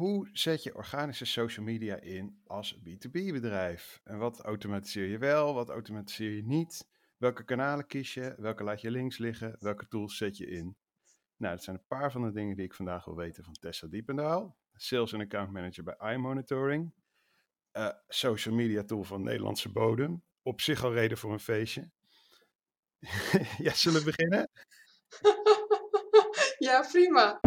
hoe 0.00 0.28
zet 0.32 0.62
je 0.62 0.74
organische 0.74 1.24
social 1.24 1.64
media 1.64 1.96
in 1.96 2.40
als 2.46 2.78
B2B-bedrijf? 2.78 4.00
En 4.04 4.18
wat 4.18 4.40
automatiseer 4.40 5.06
je 5.06 5.18
wel, 5.18 5.54
wat 5.54 5.68
automatiseer 5.68 6.30
je 6.30 6.44
niet? 6.44 6.88
Welke 7.16 7.44
kanalen 7.44 7.86
kies 7.86 8.14
je? 8.14 8.34
Welke 8.36 8.64
laat 8.64 8.80
je 8.80 8.90
links 8.90 9.18
liggen? 9.18 9.56
Welke 9.58 9.88
tools 9.88 10.16
zet 10.16 10.36
je 10.36 10.46
in? 10.46 10.76
Nou, 11.36 11.54
dat 11.54 11.64
zijn 11.64 11.76
een 11.76 11.86
paar 11.86 12.12
van 12.12 12.22
de 12.22 12.32
dingen 12.32 12.56
die 12.56 12.64
ik 12.64 12.74
vandaag 12.74 13.04
wil 13.04 13.16
weten 13.16 13.44
van 13.44 13.52
Tessa 13.52 13.86
Diependaal, 13.86 14.56
Sales 14.72 15.12
en 15.12 15.20
Account 15.20 15.52
Manager 15.52 15.84
bij 15.84 16.12
iMonitoring, 16.12 16.94
uh, 17.72 17.90
social 18.08 18.54
media 18.54 18.82
tool 18.82 19.02
van 19.02 19.22
Nederlandse 19.22 19.72
bodem. 19.72 20.22
Op 20.42 20.60
zich 20.60 20.84
al 20.84 20.92
reden 20.92 21.18
voor 21.18 21.32
een 21.32 21.40
feestje. 21.40 21.90
ja, 23.66 23.72
zullen 23.72 23.98
we 23.98 24.04
beginnen? 24.04 24.50
ja, 26.68 26.86
prima. 26.92 27.40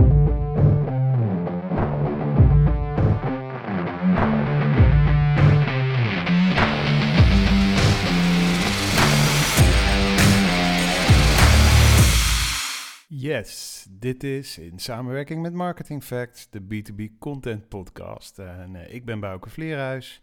Yes, 13.23 13.85
dit 13.89 14.23
is 14.23 14.57
in 14.57 14.79
samenwerking 14.79 15.41
met 15.41 15.53
Marketing 15.53 16.03
Facts 16.03 16.47
de 16.49 16.61
B2B 16.61 17.17
Content 17.19 17.67
Podcast. 17.67 18.39
En 18.39 18.73
uh, 18.73 18.93
ik 18.93 19.05
ben 19.05 19.19
Bouke 19.19 19.49
Vleerhuis. 19.49 20.21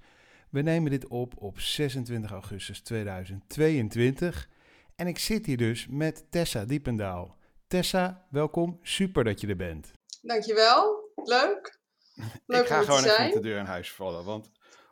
We 0.51 0.61
nemen 0.61 0.91
dit 0.91 1.09
op 1.09 1.35
op 1.37 1.61
26 1.61 2.31
augustus 2.31 2.81
2022. 2.81 4.49
En 4.97 5.07
ik 5.07 5.19
zit 5.19 5.47
hier 5.47 5.57
dus 5.57 5.87
met 5.91 6.25
Tessa 6.31 6.65
Diependaal. 6.65 7.37
Tessa, 7.67 8.27
welkom. 8.31 8.79
Super 8.83 9.25
dat 9.25 9.41
je 9.41 9.47
er 9.47 9.57
bent. 9.57 9.91
Dankjewel. 10.23 11.11
Leuk. 11.15 11.79
Leuk 12.47 12.61
ik 12.61 12.67
ga 12.67 12.83
gewoon 12.83 13.05
even 13.05 13.25
met 13.25 13.33
de 13.33 13.41
deur 13.41 13.59
in 13.59 13.65
huis 13.65 13.93
vallen. 13.93 14.25
Want 14.25 14.51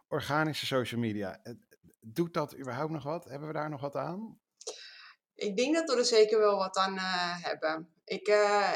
organische 0.09 0.67
social 0.67 1.01
media, 1.01 1.43
doet 2.01 2.35
dat 2.35 2.59
überhaupt 2.59 2.93
nog 2.93 3.03
wat? 3.03 3.25
Hebben 3.25 3.49
we 3.49 3.55
daar 3.55 3.71
nog 3.71 3.81
wat 3.81 3.97
aan? 3.97 4.41
Ik 5.35 5.57
denk 5.57 5.75
dat 5.75 5.91
we 5.91 5.97
er 5.97 6.05
zeker 6.05 6.39
wel 6.39 6.57
wat 6.57 6.77
aan 6.77 6.95
uh, 6.95 7.43
hebben. 7.43 7.97
Ik, 8.09 8.29
uh, 8.29 8.73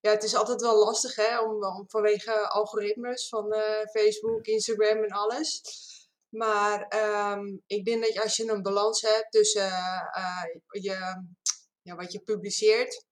ja, 0.00 0.10
het 0.10 0.22
is 0.22 0.34
altijd 0.34 0.60
wel 0.60 0.84
lastig 0.84 1.16
hè, 1.16 1.40
om, 1.40 1.64
om 1.64 1.84
vanwege 1.88 2.48
algoritmes 2.48 3.28
van 3.28 3.54
uh, 3.54 3.84
Facebook, 3.92 4.46
Instagram 4.46 5.02
en 5.02 5.10
alles. 5.10 5.60
Maar 6.28 6.92
um, 7.32 7.62
ik 7.66 7.84
denk 7.84 8.04
dat 8.04 8.22
als 8.22 8.36
je 8.36 8.50
een 8.50 8.62
balans 8.62 9.00
hebt 9.00 9.32
tussen 9.32 9.70
je, 10.70 11.22
ja, 11.82 11.94
wat 11.94 12.12
je 12.12 12.20
publiceert 12.20 13.04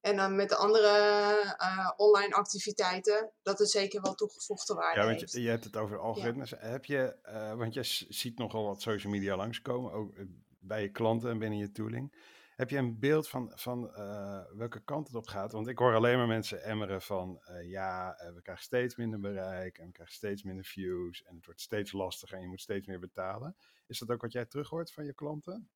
en 0.00 0.16
dan 0.16 0.36
met 0.36 0.48
de 0.48 0.56
andere 0.56 1.94
online 1.96 2.34
activiteiten, 2.34 3.32
dat 3.42 3.58
het 3.58 3.70
zeker 3.70 4.02
wel 4.02 4.14
toegevoegde 4.14 4.74
waarde 4.74 5.00
ja, 5.00 5.06
want 5.06 5.32
je, 5.32 5.42
Je, 5.42 5.48
hebt 5.48 5.64
het 5.64 5.76
over 5.76 5.98
algoritmes. 5.98 6.50
Ja. 6.50 6.58
Heb 6.58 6.84
je, 6.84 7.16
want 7.56 7.74
je 7.74 7.82
ziet 8.08 8.38
nogal 8.38 8.64
wat 8.64 8.82
social 8.82 9.12
media 9.12 9.36
langskomen, 9.36 9.92
ook 9.92 10.12
bij 10.58 10.82
je 10.82 10.90
klanten 10.90 11.30
en 11.30 11.38
binnen 11.38 11.58
je 11.58 11.72
tooling. 11.72 12.12
Heb 12.58 12.70
je 12.70 12.76
een 12.76 12.98
beeld 12.98 13.28
van, 13.28 13.52
van 13.54 13.90
uh, 13.96 14.40
welke 14.56 14.80
kant 14.84 15.06
het 15.06 15.16
op 15.16 15.26
gaat? 15.26 15.52
Want 15.52 15.68
ik 15.68 15.78
hoor 15.78 15.94
alleen 15.94 16.16
maar 16.16 16.26
mensen 16.26 16.62
emmeren 16.62 17.02
van 17.02 17.40
uh, 17.50 17.70
ja, 17.70 18.22
uh, 18.22 18.34
we 18.34 18.42
krijgen 18.42 18.64
steeds 18.64 18.96
minder 18.96 19.20
bereik 19.20 19.78
en 19.78 19.86
we 19.86 19.92
krijgen 19.92 20.14
steeds 20.14 20.42
minder 20.42 20.64
views 20.64 21.22
en 21.22 21.36
het 21.36 21.44
wordt 21.44 21.60
steeds 21.60 21.92
lastiger 21.92 22.36
en 22.36 22.42
je 22.42 22.48
moet 22.48 22.60
steeds 22.60 22.86
meer 22.86 22.98
betalen. 22.98 23.56
Is 23.86 23.98
dat 23.98 24.10
ook 24.10 24.20
wat 24.20 24.32
jij 24.32 24.44
terug 24.44 24.68
hoort 24.68 24.92
van 24.92 25.04
je 25.04 25.12
klanten? 25.12 25.68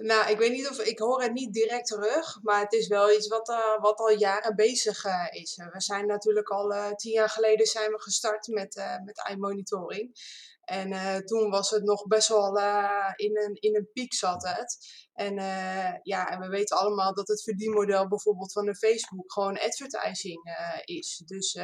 Nou, 0.00 0.30
ik 0.30 0.38
weet 0.38 0.52
niet 0.52 0.68
of 0.68 0.80
ik 0.80 0.98
hoor 0.98 1.22
het 1.22 1.32
niet 1.32 1.52
direct 1.52 1.86
terug, 1.86 2.38
maar 2.42 2.60
het 2.60 2.72
is 2.72 2.86
wel 2.88 3.12
iets 3.12 3.28
wat, 3.28 3.48
uh, 3.48 3.80
wat 3.80 3.98
al 3.98 4.10
jaren 4.10 4.56
bezig 4.56 5.04
uh, 5.04 5.26
is. 5.30 5.56
We 5.56 5.80
zijn 5.80 6.06
natuurlijk 6.06 6.48
al 6.48 6.72
uh, 6.72 6.90
tien 6.90 7.12
jaar 7.12 7.28
geleden 7.28 7.66
zijn 7.66 7.90
we 7.90 8.00
gestart 8.00 8.46
met, 8.46 9.00
met 9.04 9.28
iMonitoring. 9.30 10.10
En 10.64 11.24
toen 11.24 11.50
was 11.50 11.70
het 11.70 11.82
nog 11.82 12.06
best 12.06 12.28
wel 12.28 12.58
in, 13.16 13.36
een, 13.36 13.54
in 13.54 13.76
een 13.76 13.90
piek 13.92 14.14
zat 14.14 14.42
het. 14.42 14.76
En, 15.12 15.34
ja, 16.02 16.28
en 16.30 16.40
we 16.40 16.48
weten 16.48 16.76
allemaal 16.76 17.14
dat 17.14 17.28
het 17.28 17.42
verdienmodel 17.42 18.08
bijvoorbeeld 18.08 18.52
van 18.52 18.68
een 18.68 18.76
Facebook 18.76 19.32
gewoon 19.32 19.58
advertising 19.58 20.50
is. 20.84 21.22
Dus, 21.26 21.58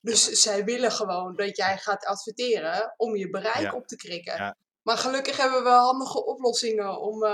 dus 0.00 0.24
zij 0.24 0.64
willen 0.64 0.92
gewoon 0.92 1.36
dat 1.36 1.56
jij 1.56 1.78
gaat 1.78 2.04
adverteren 2.04 2.94
om 2.96 3.16
je 3.16 3.30
bereik 3.30 3.74
op 3.74 3.86
te 3.86 3.96
krikken. 3.96 4.36
Ja. 4.36 4.56
Maar 4.84 4.96
gelukkig 4.96 5.36
hebben 5.36 5.62
we 5.62 5.68
handige 5.68 6.24
oplossingen 6.24 7.00
om, 7.00 7.24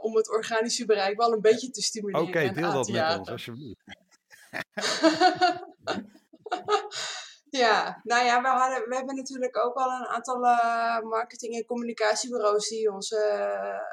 om 0.00 0.16
het 0.16 0.30
organische 0.30 0.84
bereik 0.84 1.16
wel 1.16 1.32
een 1.32 1.40
beetje 1.40 1.70
te 1.70 1.82
stimuleren. 1.82 2.28
Oké, 2.28 2.38
okay, 2.38 2.52
deel 2.52 2.72
dat 2.72 2.88
met 2.88 3.18
ons 3.18 3.30
alsjeblieft. 3.30 3.82
Ja, 7.54 8.00
nou 8.02 8.24
ja, 8.24 8.42
we, 8.42 8.48
hadden, 8.48 8.88
we 8.88 8.96
hebben 8.96 9.16
natuurlijk 9.16 9.58
ook 9.58 9.74
al 9.74 9.90
een 9.90 10.06
aantal 10.06 10.44
uh, 10.44 11.00
marketing- 11.00 11.54
en 11.54 11.64
communicatiebureaus 11.64 12.68
die 12.68 12.92
onze 12.92 13.16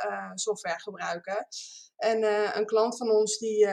uh, 0.06 0.32
software 0.34 0.80
gebruiken. 0.80 1.48
En 1.96 2.24
een 2.58 2.66
klant 2.66 2.98
van 2.98 3.10
ons 3.10 3.38
die 3.38 3.68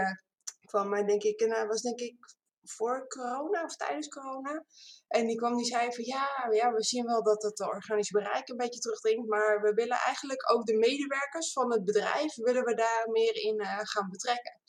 kwam 0.64 0.88
mij 0.88 1.04
denk 1.04 1.22
ik, 1.22 1.46
nou, 1.46 1.66
was 1.66 1.82
denk 1.82 2.00
ik 2.00 2.16
voor 2.64 3.08
corona 3.08 3.64
of 3.64 3.76
tijdens 3.76 4.08
corona. 4.08 4.64
En 5.08 5.26
die 5.26 5.36
kwam 5.36 5.56
die 5.56 5.66
zei 5.66 5.92
van 5.92 6.04
ja, 6.04 6.48
ja, 6.50 6.72
we 6.72 6.84
zien 6.84 7.04
wel 7.04 7.22
dat 7.22 7.42
het 7.42 7.60
organische 7.60 8.12
bereik 8.12 8.48
een 8.48 8.56
beetje 8.56 8.80
terugdringt. 8.80 9.28
Maar 9.28 9.60
we 9.60 9.72
willen 9.74 9.96
eigenlijk 9.96 10.52
ook 10.52 10.66
de 10.66 10.76
medewerkers 10.76 11.52
van 11.52 11.72
het 11.72 11.84
bedrijf, 11.84 12.34
willen 12.34 12.64
we 12.64 12.74
daar 12.74 13.08
meer 13.10 13.36
in 13.36 13.64
gaan 13.64 14.08
betrekken. 14.10 14.60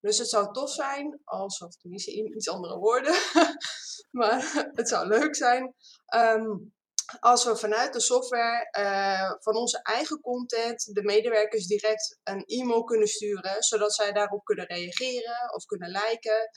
Dus 0.00 0.18
het 0.18 0.28
zou 0.28 0.52
tof 0.52 0.70
zijn, 0.70 1.20
als, 1.24 1.60
of 1.60 1.76
tenminste 1.76 2.12
in 2.12 2.36
iets 2.36 2.48
andere 2.48 2.78
woorden, 2.78 3.14
maar 4.20 4.52
het 4.80 4.88
zou 4.88 5.06
leuk 5.06 5.36
zijn 5.36 5.74
um, 6.14 6.72
als 7.18 7.44
we 7.44 7.56
vanuit 7.56 7.92
de 7.92 8.00
software 8.00 8.68
uh, 8.78 9.32
van 9.40 9.56
onze 9.56 9.82
eigen 9.82 10.20
content 10.20 10.94
de 10.94 11.02
medewerkers 11.02 11.66
direct 11.66 12.18
een 12.22 12.44
e-mail 12.44 12.84
kunnen 12.84 13.08
sturen, 13.08 13.62
zodat 13.62 13.94
zij 13.94 14.12
daarop 14.12 14.44
kunnen 14.44 14.66
reageren 14.66 15.54
of 15.54 15.64
kunnen 15.64 15.90
liken. 15.90 16.50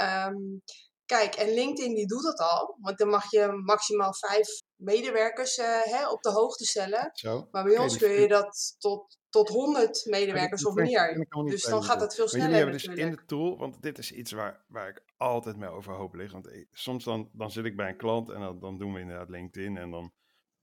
Um, 0.00 0.62
kijk, 1.06 1.34
en 1.34 1.54
LinkedIn 1.54 1.94
die 1.94 2.06
doet 2.06 2.22
dat 2.22 2.38
al, 2.38 2.76
want 2.80 2.98
dan 2.98 3.08
mag 3.08 3.30
je 3.30 3.62
maximaal 3.64 4.14
vijf 4.14 4.48
medewerkers 4.76 5.58
uh, 5.58 5.82
hè, 5.82 6.08
op 6.08 6.22
de 6.22 6.30
hoogte 6.30 6.64
stellen. 6.64 7.10
Zo. 7.12 7.48
Maar 7.50 7.64
bij 7.64 7.78
ons 7.78 7.96
kun 7.96 8.10
je 8.10 8.28
dat 8.28 8.76
tot 8.78 9.18
tot 9.36 9.48
100 9.48 10.04
medewerkers 10.04 10.66
of 10.66 10.74
meer. 10.74 11.26
Dus 11.44 11.62
dan 11.62 11.82
gaat 11.82 12.00
het 12.00 12.14
veel 12.14 12.28
sneller. 12.28 12.50
Maar 12.50 12.58
jullie 12.58 12.72
hebben 12.72 12.94
dus 12.94 13.04
in 13.04 13.10
de 13.10 13.24
tool, 13.26 13.58
want 13.58 13.82
dit 13.82 13.98
is 13.98 14.12
iets 14.12 14.32
waar, 14.32 14.64
waar 14.68 14.88
ik 14.88 15.02
altijd 15.16 15.56
mee 15.56 15.68
overhoop 15.68 16.14
lig. 16.14 16.32
Want 16.32 16.48
soms 16.72 17.04
dan, 17.04 17.30
dan 17.32 17.50
zit 17.50 17.64
ik 17.64 17.76
bij 17.76 17.88
een 17.88 17.96
klant 17.96 18.28
en 18.28 18.40
dan, 18.40 18.60
dan 18.60 18.78
doen 18.78 18.92
we 18.92 19.00
inderdaad 19.00 19.28
LinkedIn. 19.28 19.76
En 19.76 19.90
dan 19.90 20.12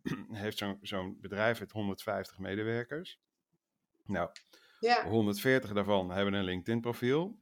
heeft 0.43 0.57
zo'n 0.57 0.77
zo'n 0.81 1.17
bedrijf 1.21 1.59
het 1.59 1.71
150 1.71 2.37
medewerkers. 2.37 3.19
Nou, 4.05 4.29
ja. 4.79 5.07
140 5.07 5.73
daarvan 5.73 6.11
hebben 6.11 6.33
een 6.33 6.43
LinkedIn 6.43 6.81
profiel. 6.81 7.41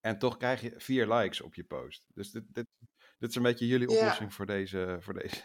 En 0.00 0.18
toch 0.18 0.36
krijg 0.36 0.60
je 0.60 0.72
vier 0.76 1.06
likes 1.14 1.40
op 1.40 1.54
je 1.54 1.64
post. 1.64 2.06
Dus 2.14 2.30
dit, 2.30 2.42
dit, 2.48 2.66
dit 3.18 3.28
is 3.28 3.34
een 3.34 3.42
beetje 3.42 3.66
jullie 3.66 3.88
oplossing 3.88 4.34
voor, 4.34 4.46
deze, 4.46 4.96
voor 5.00 5.14
deze 5.14 5.42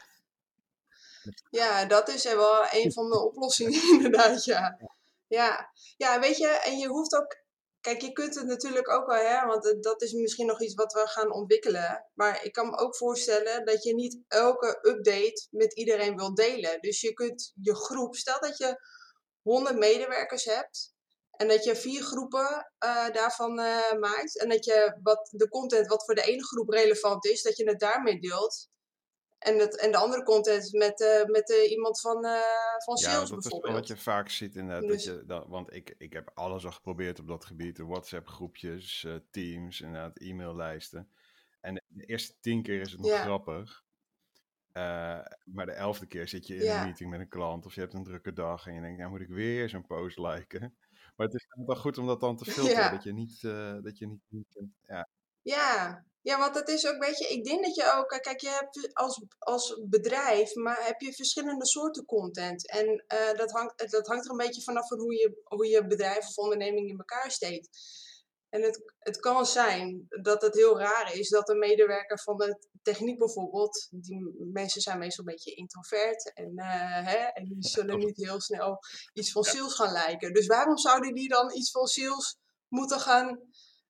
ja, 1.50 1.85
dat 1.85 2.09
is 2.09 2.24
wel 2.24 2.66
een 2.72 2.94
van 2.94 3.09
de 3.09 3.19
oplossingen 3.19 3.90
inderdaad, 3.96 4.44
ja. 4.44 4.78
Ja. 5.28 5.72
ja, 5.97 6.19
weet 6.19 6.38
je, 6.38 6.47
en 6.47 6.78
je 6.78 6.88
hoeft 6.88 7.16
ook... 7.16 7.40
Kijk, 7.81 8.02
je 8.02 8.12
kunt 8.12 8.35
het 8.35 8.46
natuurlijk 8.46 8.90
ook 8.90 9.07
wel, 9.07 9.25
hè, 9.25 9.46
want 9.46 9.84
dat 9.84 10.02
is 10.02 10.12
misschien 10.12 10.46
nog 10.46 10.62
iets 10.62 10.73
wat 10.73 10.94
we 10.94 11.08
gaan 11.08 11.34
ontwikkelen. 11.34 12.06
Maar 12.13 12.44
ik 12.46 12.52
kan 12.52 12.69
me 12.69 12.78
ook 12.78 12.96
voorstellen 12.96 13.66
dat 13.66 13.84
je 13.84 13.94
niet 13.94 14.19
elke 14.28 14.79
update 14.81 15.47
met 15.50 15.73
iedereen 15.73 16.16
wil 16.16 16.34
delen. 16.34 16.81
Dus 16.81 17.02
je 17.02 17.13
kunt 17.13 17.53
je 17.62 17.75
groep, 17.75 18.16
stel 18.16 18.40
dat 18.40 18.58
je 18.58 18.79
100 19.41 19.78
medewerkers 19.78 20.46
hebt, 20.46 20.91
en 21.41 21.47
dat 21.47 21.63
je 21.63 21.75
vier 21.75 22.02
groepen 22.02 22.72
uh, 22.85 23.09
daarvan 23.09 23.59
uh, 23.59 23.94
maakt. 24.00 24.40
En 24.40 24.50
dat 24.50 24.66
je 24.66 25.00
wat, 25.03 25.29
de 25.31 25.50
content 25.50 25.88
wat 25.88 26.06
voor 26.06 26.16
de 26.16 26.24
ene 26.24 26.44
groep 26.44 26.69
relevant 26.69 27.25
is, 27.25 27.41
dat 27.41 27.57
je 27.57 27.70
het 27.70 27.79
daarmee 27.79 28.20
deelt. 28.20 28.70
En, 29.40 29.58
het, 29.59 29.78
en 29.78 29.91
de 29.91 29.97
andere 29.97 30.23
content 30.23 30.72
met, 30.72 30.99
uh, 30.99 31.26
met 31.26 31.49
iemand 31.70 32.02
van, 32.02 32.26
van 32.78 32.97
sales 32.97 33.29
ja, 33.29 33.35
dat 33.35 33.46
is 33.46 33.72
wat 33.72 33.88
je 33.88 33.97
vaak 33.97 34.29
ziet 34.29 34.55
inderdaad. 34.55 34.90
Dus... 34.90 35.03
Dat 35.03 35.16
je, 35.16 35.26
dat, 35.26 35.46
want 35.47 35.73
ik, 35.73 35.96
ik 35.97 36.14
heb 36.14 36.32
alles 36.34 36.66
al 36.66 36.72
geprobeerd 36.72 37.20
op 37.20 37.28
dat 37.28 37.46
gebied. 37.46 37.76
De 37.76 37.85
WhatsApp 37.85 38.28
groepjes, 38.28 39.08
teams, 39.32 39.82
inderdaad 39.82 40.17
e-maillijsten. 40.17 41.09
En 41.61 41.84
de 41.87 42.05
eerste 42.05 42.34
tien 42.40 42.64
keer 42.64 42.82
is 42.82 42.91
het 42.91 43.02
nog 43.02 43.09
ja. 43.09 43.22
grappig. 43.22 43.84
maar 45.44 45.66
de 45.66 45.72
elfde 45.72 46.08
keer 46.08 46.28
zit 46.28 46.47
je 46.47 46.55
in 46.55 46.64
ja. 46.64 46.79
een 46.79 46.85
meeting 46.85 47.09
met 47.09 47.20
een 47.20 47.29
klant 47.29 47.66
of 47.66 47.76
je 47.76 47.82
hebt 47.82 47.94
een 47.94 48.03
drukke 48.03 48.34
dag 48.34 48.67
en 48.67 48.73
je 48.73 48.82
denkt, 48.82 48.97
nou 48.97 49.11
moet 49.11 49.22
ik 49.22 49.29
weer 49.29 49.70
zo'n 49.70 49.85
post 49.85 50.17
liken. 50.17 50.76
Maar 51.22 51.29
het 51.29 51.40
is 51.41 51.66
wel 51.66 51.76
goed 51.76 51.97
om 51.97 52.08
dat 52.08 52.20
dan 52.20 52.38
te 52.38 52.46
filteren, 52.52 52.91
dat 52.91 53.03
je 53.03 53.14
niet, 53.14 53.41
dat 53.84 53.97
je 53.97 54.18
niet, 54.28 54.66
ja. 54.88 55.09
Ja, 55.41 56.06
ja, 56.22 56.40
want 56.40 56.56
het 56.56 56.70
is 56.70 56.88
ook, 56.88 57.03
weet 57.03 57.18
je, 57.18 57.28
ik 57.28 57.44
denk 57.44 57.66
dat 57.66 57.76
je 57.76 57.94
ook, 57.97 58.20
kijk, 58.22 58.40
je 58.40 58.50
hebt 58.50 58.90
als, 58.94 59.23
als 59.40 59.82
bedrijf, 59.90 60.56
maar 60.56 60.85
heb 60.85 61.02
je 61.02 61.14
verschillende 61.14 61.66
soorten 61.66 62.06
content. 62.06 62.70
En 62.70 62.88
uh, 62.88 63.38
dat, 63.38 63.52
hangt, 63.52 63.91
dat 63.91 64.08
hangt 64.08 64.26
er 64.26 64.32
een 64.32 64.38
beetje 64.38 64.62
vanaf 64.62 64.88
van 64.88 65.00
hoe 65.00 65.14
je, 65.14 65.41
hoe 65.44 65.68
je 65.68 65.88
bedrijf 65.88 66.28
of 66.28 66.38
onderneming 66.38 66.90
in 66.90 66.97
elkaar 66.97 67.32
steekt. 67.32 67.70
En 68.51 68.61
het, 68.61 68.93
het 68.99 69.19
kan 69.19 69.45
zijn 69.45 70.07
dat 70.21 70.41
het 70.41 70.55
heel 70.55 70.79
raar 70.79 71.13
is 71.13 71.29
dat 71.29 71.49
een 71.49 71.59
medewerker 71.59 72.19
van 72.19 72.37
de 72.37 72.57
techniek 72.81 73.17
bijvoorbeeld, 73.17 73.87
die 73.91 74.35
mensen 74.51 74.81
zijn 74.81 74.97
meestal 74.97 75.25
een 75.25 75.33
beetje 75.33 75.53
introvert 75.53 76.33
en, 76.33 76.57
eh, 76.57 77.05
hè, 77.05 77.17
en 77.17 77.45
die 77.45 77.57
zullen 77.59 77.99
niet 77.99 78.17
heel 78.17 78.41
snel 78.41 78.79
iets 79.13 79.31
van 79.31 79.43
sales 79.43 79.73
gaan 79.73 79.91
lijken. 79.91 80.33
Dus 80.33 80.47
waarom 80.47 80.77
zouden 80.77 81.13
die 81.13 81.29
dan 81.29 81.53
iets 81.53 81.71
van 81.71 81.87
sales 81.87 82.37
moeten 82.67 82.99
gaan, 82.99 83.39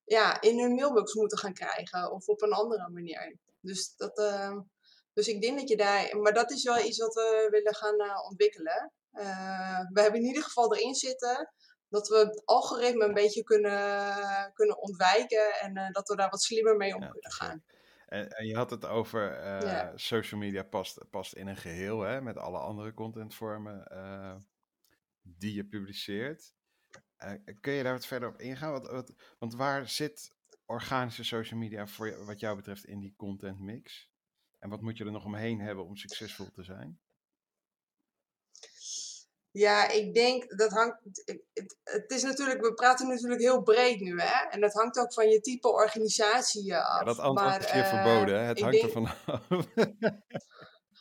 ja, 0.03 0.41
in 0.41 0.59
hun 0.59 0.75
mailbox 0.75 1.13
moeten 1.13 1.37
gaan 1.37 1.53
krijgen 1.53 2.11
of 2.11 2.27
op 2.27 2.41
een 2.41 2.53
andere 2.53 2.89
manier? 2.89 3.37
Dus 3.61 3.93
dat, 3.95 4.19
uh, 4.19 4.59
dus 5.13 5.27
ik 5.27 5.41
denk 5.41 5.59
dat 5.59 5.69
je 5.69 5.77
daar, 5.77 6.17
maar 6.17 6.33
dat 6.33 6.51
is 6.51 6.63
wel 6.63 6.79
iets 6.79 6.97
wat 6.97 7.13
we 7.13 7.47
willen 7.51 7.75
gaan 7.75 8.01
uh, 8.01 8.25
ontwikkelen. 8.29 8.91
Uh, 9.13 9.79
we 9.93 10.01
hebben 10.01 10.19
in 10.19 10.27
ieder 10.27 10.43
geval 10.43 10.75
erin 10.75 10.95
zitten 10.95 11.53
dat 11.91 12.07
we 12.07 12.17
het 12.17 12.45
algoritme 12.45 13.05
een 13.05 13.13
beetje 13.13 13.43
kunnen, 13.43 14.51
kunnen 14.53 14.81
ontwijken 14.81 15.53
en 15.59 15.77
uh, 15.77 15.89
dat 15.89 16.07
we 16.07 16.15
daar 16.15 16.29
wat 16.29 16.41
slimmer 16.41 16.77
mee 16.77 16.95
om 16.95 17.01
ja, 17.01 17.07
kunnen 17.07 17.31
gaan. 17.31 17.63
En, 18.05 18.29
en, 18.29 18.47
je 18.47 18.55
had 18.55 18.69
het 18.69 18.85
over 18.85 19.37
uh, 19.37 19.61
ja. 19.61 19.91
social 19.95 20.39
media 20.39 20.63
past, 20.63 21.09
past 21.09 21.33
in 21.33 21.47
een 21.47 21.57
geheel 21.57 22.01
hè, 22.01 22.21
met 22.21 22.37
alle 22.37 22.57
andere 22.57 22.93
contentvormen 22.93 23.87
uh, 23.91 24.35
die 25.21 25.53
je 25.53 25.65
publiceert. 25.65 26.53
kun 27.59 27.73
je 27.73 27.83
daar 27.83 27.93
wat 27.93 28.05
verder 28.05 28.29
op 28.29 28.39
ingaan? 28.39 28.71
Wat, 28.71 28.91
wat, 28.91 29.13
want 29.39 29.55
waar 29.55 29.89
zit 29.89 30.31
organische 30.65 31.23
social 31.23 31.59
media 31.59 31.87
voor 31.87 32.25
wat 32.25 32.39
jou 32.39 32.55
betreft 32.55 32.85
in 32.85 32.99
die 32.99 33.13
content 33.17 33.59
mix? 33.59 34.09
En 34.59 34.69
wat 34.69 34.81
moet 34.81 34.97
je 34.97 35.05
er 35.05 35.11
nog 35.11 35.25
omheen 35.25 35.59
hebben 35.59 35.85
om 35.85 35.95
succesvol 35.95 36.51
te 36.51 36.63
zijn? 36.63 36.99
Ja, 39.51 39.89
ik 39.89 40.13
denk 40.13 40.57
dat 40.57 40.71
hangt. 40.71 40.97
Het, 41.03 41.77
het, 41.83 42.11
is 42.11 42.23
natuurlijk, 42.23 42.61
we 42.61 42.73
praten 42.73 43.07
natuurlijk 43.07 43.41
heel 43.41 43.61
breed 43.61 43.99
nu, 43.99 44.21
hè? 44.21 44.49
En 44.49 44.61
dat 44.61 44.73
hangt 44.73 44.99
ook 44.99 45.13
van 45.13 45.29
je 45.29 45.41
type 45.41 45.71
organisatie 45.71 46.75
af. 46.75 46.99
Ja, 46.99 47.03
dat 47.03 47.19
antwoord 47.19 47.49
maar, 47.49 47.59
is 47.59 47.71
hier 47.71 47.83
uh, 47.83 47.89
verboden, 47.89 48.39
hè? 48.39 48.45
Het 48.45 48.59
hangt 48.59 48.75
denk... 48.75 48.87
ervan 48.87 49.07
af. 49.25 49.41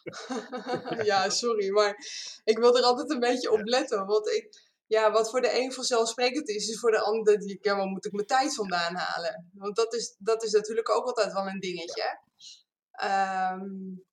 ja, 1.10 1.28
sorry, 1.28 1.70
maar 1.70 1.96
ik 2.44 2.58
wil 2.58 2.76
er 2.76 2.82
altijd 2.82 3.10
een 3.10 3.20
beetje 3.20 3.52
op 3.52 3.60
letten. 3.64 4.06
Want 4.06 4.28
ik, 4.28 4.70
ja, 4.86 5.10
wat 5.10 5.30
voor 5.30 5.40
de 5.40 5.58
een 5.58 5.72
vanzelfsprekend 5.72 6.48
is, 6.48 6.68
is 6.68 6.78
voor 6.78 6.90
de 6.90 7.00
ander 7.00 7.38
die 7.38 7.58
ja, 7.60 7.76
waar 7.76 7.86
moet 7.86 8.04
ik 8.04 8.12
mijn 8.12 8.26
tijd 8.26 8.54
vandaan 8.54 8.94
halen? 8.94 9.50
Want 9.54 9.76
dat 9.76 9.94
is, 9.94 10.14
dat 10.18 10.42
is 10.42 10.52
natuurlijk 10.52 10.90
ook 10.90 11.06
altijd 11.06 11.32
wel 11.32 11.46
een 11.46 11.60
dingetje. 11.60 12.20
Um, 13.52 14.04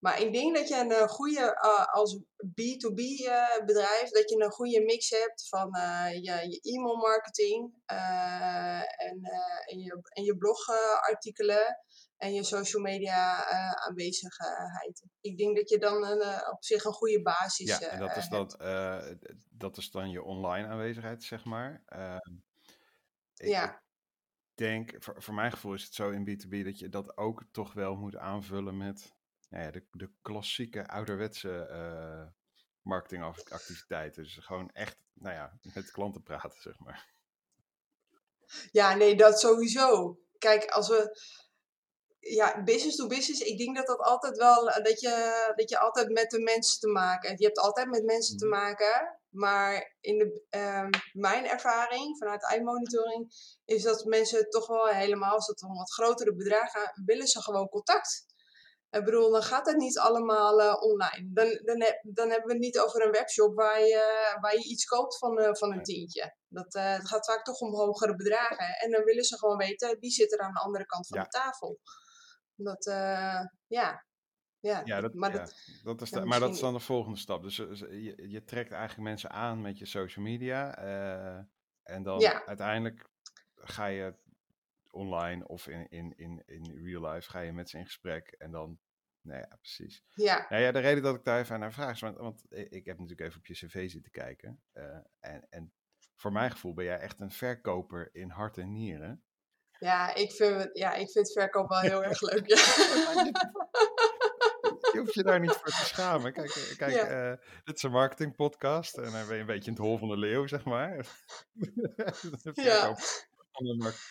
maar 0.00 0.20
ik 0.22 0.32
denk 0.32 0.56
dat 0.56 0.68
je 0.68 0.76
een 0.76 1.08
goede, 1.08 1.40
uh, 1.40 1.86
als 1.86 2.18
B2B 2.46 2.98
uh, 2.98 3.64
bedrijf, 3.66 4.10
dat 4.10 4.30
je 4.30 4.44
een 4.44 4.50
goede 4.50 4.80
mix 4.80 5.10
hebt 5.10 5.48
van 5.48 5.70
je, 6.12 6.48
je 6.48 6.60
e-mail 6.60 6.96
marketing 6.96 7.74
en, 7.86 9.20
en, 9.66 9.78
je, 9.78 10.00
en 10.08 10.22
je 10.24 10.36
blogartikelen 10.36 11.78
en 12.16 12.34
je 12.34 12.44
social 12.44 12.82
media 12.82 13.44
aanwezigheid. 13.74 15.02
Ik 15.20 15.38
denk 15.38 15.56
dat 15.56 15.68
je 15.68 15.78
dan 15.78 16.04
een, 16.04 16.50
op 16.50 16.64
zich 16.64 16.84
een 16.84 16.92
goede 16.92 17.22
basis 17.22 17.70
hebt. 17.70 17.82
Ja, 17.82 17.88
en 17.88 17.98
dat 17.98 18.16
is, 18.16 18.28
dat, 18.28 18.56
dat 19.50 19.76
is 19.76 19.90
dan 19.90 20.10
je 20.10 20.22
online 20.22 20.68
aanwezigheid, 20.68 21.24
zeg 21.24 21.44
maar. 21.44 21.82
Ehm, 21.86 22.32
ik, 23.34 23.48
ja 23.48 23.82
denk, 24.60 24.94
voor, 24.98 25.22
voor 25.22 25.34
mijn 25.34 25.52
gevoel 25.52 25.74
is 25.74 25.84
het 25.84 25.94
zo 25.94 26.10
in 26.10 26.28
B2B 26.28 26.64
dat 26.64 26.78
je 26.78 26.88
dat 26.88 27.16
ook 27.16 27.44
toch 27.52 27.72
wel 27.72 27.96
moet 27.96 28.16
aanvullen 28.16 28.76
met 28.76 29.14
nou 29.50 29.64
ja, 29.64 29.70
de, 29.70 29.84
de 29.90 30.10
klassieke 30.22 30.88
ouderwetse 30.88 31.68
uh, 31.70 32.26
marketingactiviteiten. 32.82 34.22
Dus 34.22 34.38
gewoon 34.40 34.70
echt, 34.70 34.96
nou 35.12 35.34
ja, 35.34 35.58
met 35.74 35.90
klanten 35.90 36.22
praten, 36.22 36.60
zeg 36.60 36.78
maar. 36.78 37.08
Ja, 38.72 38.94
nee, 38.94 39.16
dat 39.16 39.40
sowieso. 39.40 40.18
Kijk, 40.38 40.64
als 40.64 40.88
we. 40.88 41.18
Ja, 42.20 42.62
business 42.62 42.96
to 42.96 43.06
business, 43.06 43.40
ik 43.40 43.58
denk 43.58 43.76
dat 43.76 43.86
dat 43.86 43.98
altijd 43.98 44.36
wel. 44.36 44.64
Dat 44.64 45.00
je, 45.00 45.52
dat 45.56 45.70
je 45.70 45.78
altijd 45.78 46.08
met 46.08 46.30
de 46.30 46.40
mensen 46.40 46.80
te 46.80 46.88
maken 46.88 47.28
hebt. 47.28 47.40
Je 47.40 47.46
hebt 47.46 47.58
altijd 47.58 47.90
met 47.90 48.04
mensen 48.04 48.36
te 48.36 48.46
mhm. 48.46 48.54
maken. 48.54 49.18
Maar 49.28 49.96
in 50.00 50.18
de, 50.18 50.44
um, 50.58 50.90
mijn 51.12 51.46
ervaring 51.46 52.18
vanuit 52.18 52.54
iMonitoring 52.56 53.32
is 53.64 53.82
dat 53.82 54.04
mensen 54.04 54.50
toch 54.50 54.66
wel 54.66 54.86
helemaal, 54.86 55.34
als 55.34 55.46
het 55.46 55.62
om 55.62 55.74
wat 55.74 55.92
grotere 55.92 56.34
bedragen 56.34 56.80
gaat, 56.80 57.00
willen 57.04 57.26
ze 57.26 57.42
gewoon 57.42 57.68
contact. 57.68 58.29
Ik 58.90 59.04
bedoel, 59.04 59.30
dan 59.30 59.42
gaat 59.42 59.66
het 59.66 59.76
niet 59.76 59.98
allemaal 59.98 60.60
uh, 60.60 60.74
online. 60.80 61.32
Dan, 61.32 61.46
dan, 61.46 61.94
dan 62.02 62.28
hebben 62.28 62.46
we 62.46 62.52
het 62.52 62.62
niet 62.62 62.78
over 62.78 63.04
een 63.04 63.10
webshop 63.10 63.54
waar 63.54 63.80
je, 63.80 64.36
waar 64.40 64.54
je 64.54 64.64
iets 64.64 64.84
koopt 64.84 65.18
van, 65.18 65.38
uh, 65.38 65.48
van 65.52 65.72
een 65.72 65.82
tientje. 65.82 66.34
Dat 66.48 66.74
uh, 66.74 66.92
het 66.92 67.08
gaat 67.08 67.26
vaak 67.26 67.44
toch 67.44 67.60
om 67.60 67.74
hogere 67.74 68.16
bedragen. 68.16 68.78
En 68.78 68.90
dan 68.90 69.04
willen 69.04 69.24
ze 69.24 69.38
gewoon 69.38 69.56
weten 69.56 69.98
wie 70.00 70.10
zit 70.10 70.32
er 70.32 70.38
aan 70.38 70.52
de 70.52 70.60
andere 70.60 70.86
kant 70.86 71.06
van 71.06 71.18
ja. 71.18 71.24
de 71.24 71.30
tafel. 71.30 71.80
Dat, 72.54 72.84
ja. 73.66 74.04
Ja, 74.60 74.82
ja, 74.84 75.00
dat, 75.00 75.14
maar, 75.14 75.32
dat, 75.32 75.54
dat 75.82 76.00
is 76.00 76.10
de, 76.10 76.24
maar 76.24 76.40
dat 76.40 76.54
is 76.54 76.60
dan 76.60 76.72
de 76.72 76.80
volgende 76.80 77.18
stap. 77.18 77.42
Dus 77.42 77.56
je, 77.56 78.28
je 78.28 78.44
trekt 78.44 78.72
eigenlijk 78.72 79.08
mensen 79.08 79.30
aan 79.30 79.60
met 79.60 79.78
je 79.78 79.86
social 79.86 80.24
media. 80.24 80.74
en 81.82 82.02
dan 82.02 82.24
uiteindelijk 82.24 83.08
ga 83.54 83.86
je 83.86 84.14
online 84.90 85.46
of 85.46 85.66
in, 85.66 85.86
in, 85.88 86.12
in, 86.16 86.42
in 86.46 86.84
real 86.84 87.10
life 87.10 87.30
ga 87.30 87.40
je 87.40 87.52
met 87.52 87.70
ze 87.70 87.78
in 87.78 87.84
gesprek 87.84 88.28
en 88.38 88.50
dan, 88.50 88.78
nou 89.20 89.40
ja, 89.40 89.56
precies. 89.60 90.04
Ja. 90.14 90.46
Nou 90.48 90.62
ja, 90.62 90.72
de 90.72 90.78
reden 90.78 91.02
dat 91.02 91.14
ik 91.14 91.24
daar 91.24 91.40
even 91.40 91.60
naar 91.60 91.72
vraag 91.72 91.94
is, 91.94 92.00
want, 92.00 92.16
want 92.16 92.44
ik 92.48 92.84
heb 92.84 92.98
natuurlijk 92.98 93.20
even 93.20 93.38
op 93.38 93.46
je 93.46 93.54
cv 93.54 93.90
zitten 93.90 94.12
kijken 94.12 94.62
uh, 94.72 94.98
en, 95.20 95.46
en 95.50 95.72
voor 96.14 96.32
mijn 96.32 96.50
gevoel 96.50 96.74
ben 96.74 96.84
jij 96.84 96.98
echt 96.98 97.20
een 97.20 97.30
verkoper 97.30 98.08
in 98.12 98.30
hart 98.30 98.58
en 98.58 98.72
nieren. 98.72 99.24
Ja, 99.78 100.14
ik 100.14 100.32
vind, 100.32 100.56
het, 100.56 100.70
ja, 100.72 100.94
ik 100.94 101.10
vind 101.10 101.32
verkoop 101.32 101.68
wel 101.68 101.80
heel 101.80 102.04
erg 102.04 102.20
leuk, 102.20 102.46
ja. 102.46 102.56
Je 104.92 104.98
hoeft 104.98 105.14
je 105.14 105.22
daar 105.22 105.40
niet 105.40 105.52
voor 105.52 105.70
te 105.70 105.84
schamen. 105.84 106.32
Kijk, 106.32 106.50
eh, 106.50 106.76
kijk 106.76 106.92
ja. 106.92 107.30
uh, 107.30 107.36
dit 107.64 107.76
is 107.76 107.82
een 107.82 107.90
marketingpodcast 107.90 108.96
en 108.96 109.12
dan 109.12 109.26
ben 109.26 109.34
je 109.34 109.40
een 109.40 109.46
beetje 109.46 109.70
in 109.70 109.76
het 109.76 109.82
hol 109.82 109.98
van 109.98 110.08
de 110.08 110.16
leeuw, 110.16 110.46
zeg 110.46 110.64
maar. 110.64 111.06
ja. 112.52 112.96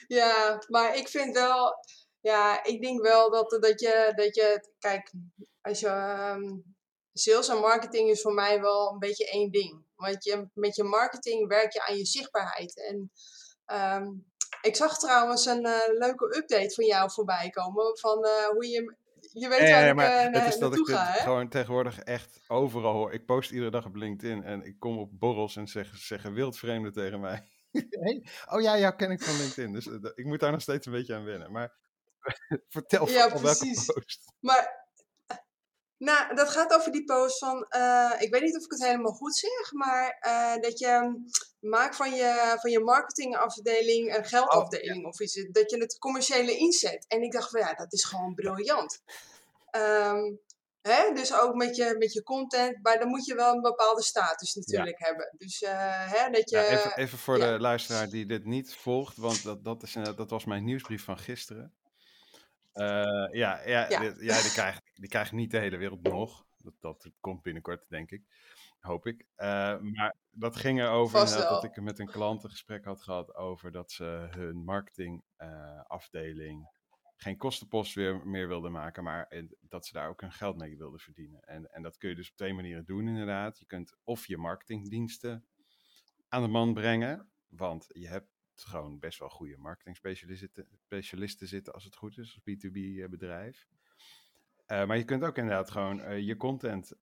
Ja, 0.07 0.63
maar 0.67 0.95
ik 0.95 1.07
vind 1.07 1.33
wel, 1.33 1.75
ja, 2.19 2.63
ik 2.63 2.81
denk 2.81 3.01
wel 3.01 3.31
dat, 3.31 3.57
dat, 3.61 3.79
je, 3.79 4.11
dat 4.15 4.35
je, 4.35 4.69
kijk, 4.79 5.11
als 5.61 5.79
je, 5.79 5.89
um, 6.35 6.75
sales 7.13 7.47
en 7.47 7.59
marketing 7.59 8.09
is 8.09 8.21
voor 8.21 8.33
mij 8.33 8.61
wel 8.61 8.91
een 8.91 8.99
beetje 8.99 9.29
één 9.29 9.51
ding. 9.51 9.83
Want 9.95 10.23
je, 10.23 10.47
met 10.53 10.75
je 10.75 10.83
marketing 10.83 11.47
werk 11.47 11.73
je 11.73 11.87
aan 11.87 11.97
je 11.97 12.05
zichtbaarheid. 12.05 12.85
En 12.87 13.11
um, 13.65 14.25
ik 14.61 14.75
zag 14.75 14.97
trouwens 14.97 15.45
een 15.45 15.65
uh, 15.65 15.77
leuke 15.97 16.37
update 16.37 16.73
van 16.73 16.85
jou 16.85 17.11
voorbij 17.11 17.49
komen, 17.49 17.97
van 17.97 18.25
uh, 18.25 18.45
hoe 18.45 18.67
je 18.67 18.97
je 19.33 19.47
weet 19.47 19.59
ja, 19.59 19.69
waar 19.69 19.85
ja, 19.85 19.93
maar 19.93 20.25
ik 20.25 20.35
uh, 20.35 20.41
het 20.41 20.53
is 20.53 20.59
dat 20.59 20.77
ik 20.77 20.85
dit 20.85 20.97
gewoon 20.97 21.49
tegenwoordig 21.49 21.99
echt 21.99 22.39
overal 22.47 22.93
hoor. 22.93 23.13
Ik 23.13 23.25
post 23.25 23.51
iedere 23.51 23.71
dag 23.71 23.85
op 23.85 23.95
LinkedIn 23.95 24.43
en 24.43 24.63
ik 24.63 24.79
kom 24.79 24.97
op 24.97 25.09
borrels 25.19 25.55
en 25.55 25.67
zeg, 25.67 25.97
zeggen 25.97 26.33
wildvreemden 26.33 26.93
tegen 26.93 27.19
mij. 27.19 27.47
Oh 28.51 28.61
ja, 28.61 28.75
ja, 28.75 28.91
ken 28.91 29.11
ik 29.11 29.21
van 29.21 29.37
LinkedIn. 29.37 29.73
Dus 29.73 29.85
uh, 29.85 30.11
ik 30.15 30.25
moet 30.25 30.39
daar 30.39 30.51
nog 30.51 30.61
steeds 30.61 30.85
een 30.85 30.91
beetje 30.91 31.15
aan 31.15 31.23
wennen. 31.23 31.51
Maar 31.51 31.75
vertel 32.69 33.09
ja, 33.09 33.29
van 33.29 33.41
precies. 33.41 33.85
welke 33.85 34.01
post. 34.01 34.33
Maar 34.39 34.87
nou, 35.97 36.35
dat 36.35 36.49
gaat 36.49 36.73
over 36.73 36.91
die 36.91 37.03
post 37.03 37.37
van, 37.37 37.67
uh, 37.75 38.13
ik 38.19 38.31
weet 38.31 38.41
niet 38.41 38.57
of 38.57 38.63
ik 38.63 38.71
het 38.71 38.83
helemaal 38.83 39.11
goed 39.11 39.35
zeg, 39.35 39.71
maar 39.71 40.17
uh, 40.27 40.61
dat 40.61 40.79
je 40.79 41.21
maakt 41.59 41.95
van 41.95 42.15
je, 42.15 42.55
van 42.59 42.71
je 42.71 42.79
marketingafdeling 42.79 44.15
een 44.15 44.25
geldafdeling 44.25 44.95
oh, 44.95 45.01
ja. 45.01 45.07
of 45.07 45.19
iets. 45.19 45.47
Dat 45.51 45.71
je 45.71 45.77
het 45.77 45.97
commerciële 45.97 46.57
inzet. 46.57 47.05
En 47.07 47.21
ik 47.21 47.31
dacht 47.31 47.49
van 47.49 47.59
ja, 47.59 47.73
dat 47.73 47.93
is 47.93 48.03
gewoon 48.03 48.33
briljant. 48.33 49.01
Um, 49.71 50.39
Hè? 50.81 51.13
Dus 51.13 51.39
ook 51.39 51.55
met 51.55 51.75
je, 51.75 51.95
met 51.97 52.13
je 52.13 52.23
content, 52.23 52.79
maar 52.81 52.99
dan 52.99 53.07
moet 53.07 53.25
je 53.25 53.35
wel 53.35 53.55
een 53.55 53.61
bepaalde 53.61 54.03
status 54.03 54.53
natuurlijk 54.53 54.99
hebben. 54.99 55.35
Dus 55.37 55.61
uh, 55.61 55.69
hè, 56.11 56.29
dat 56.29 56.49
je... 56.49 56.57
Ja, 56.57 56.67
even, 56.67 56.97
even, 56.97 57.17
voor 57.17 57.37
ja. 57.37 57.51
de 57.51 57.59
luisteraar 57.59 58.09
die 58.09 58.25
dit 58.25 58.45
niet 58.45 58.75
volgt, 58.75 59.17
want 59.17 59.43
dat, 59.43 59.63
dat, 59.63 59.83
is, 59.83 59.93
dat 59.93 60.29
was 60.29 60.45
mijn 60.45 60.63
nieuwsbrief 60.63 61.03
van 61.03 61.17
gisteren. 61.17 61.73
Uh, 62.73 63.27
ja, 63.31 63.61
ja, 63.65 63.89
ja. 63.89 63.99
Die, 63.99 64.23
ja 64.23 64.41
die, 64.41 64.51
krijgt, 64.51 64.81
die 64.93 65.09
krijgt 65.09 65.31
niet 65.31 65.51
de 65.51 65.57
hele 65.57 65.77
wereld 65.77 66.01
nog. 66.01 66.45
Dat, 66.57 66.73
dat 66.79 67.09
komt 67.19 67.41
binnenkort, 67.41 67.89
denk 67.89 68.11
ik. 68.11 68.23
Hoop 68.79 69.05
ik. 69.05 69.25
Uh, 69.37 69.79
maar 69.79 70.15
dat 70.29 70.55
ging 70.55 70.79
erover 70.79 71.19
dat 71.19 71.63
ik 71.63 71.81
met 71.81 71.99
een 71.99 72.11
klant 72.11 72.43
een 72.43 72.49
gesprek 72.49 72.85
had 72.85 73.01
gehad 73.01 73.35
over 73.35 73.71
dat 73.71 73.91
ze 73.91 74.27
hun 74.29 74.63
marketingafdeling 74.63 76.77
geen 77.21 77.37
kostenpost 77.37 77.93
weer 77.93 78.27
meer 78.27 78.47
wilden 78.47 78.71
maken, 78.71 79.03
maar 79.03 79.33
dat 79.59 79.85
ze 79.85 79.93
daar 79.93 80.09
ook 80.09 80.21
hun 80.21 80.31
geld 80.31 80.57
mee 80.57 80.77
wilden 80.77 80.99
verdienen. 80.99 81.41
En, 81.41 81.71
en 81.71 81.81
dat 81.81 81.97
kun 81.97 82.09
je 82.09 82.15
dus 82.15 82.29
op 82.29 82.35
twee 82.35 82.53
manieren 82.53 82.85
doen, 82.85 83.07
inderdaad. 83.07 83.59
Je 83.59 83.65
kunt 83.65 83.97
of 84.03 84.27
je 84.27 84.37
marketingdiensten 84.37 85.45
aan 86.27 86.41
de 86.41 86.47
man 86.47 86.73
brengen, 86.73 87.31
want 87.47 87.85
je 87.87 88.07
hebt 88.07 88.29
gewoon 88.55 88.99
best 88.99 89.19
wel 89.19 89.29
goede 89.29 89.57
marketing-specialisten 89.57 91.47
zitten, 91.47 91.73
als 91.73 91.83
het 91.83 91.95
goed 91.95 92.17
is, 92.17 92.33
als 92.33 92.39
B2B-bedrijf. 92.39 93.67
Uh, 94.67 94.85
maar 94.85 94.97
je 94.97 95.05
kunt 95.05 95.23
ook 95.23 95.37
inderdaad 95.37 95.71
gewoon 95.71 96.23
je 96.25 96.37
content 96.37 96.93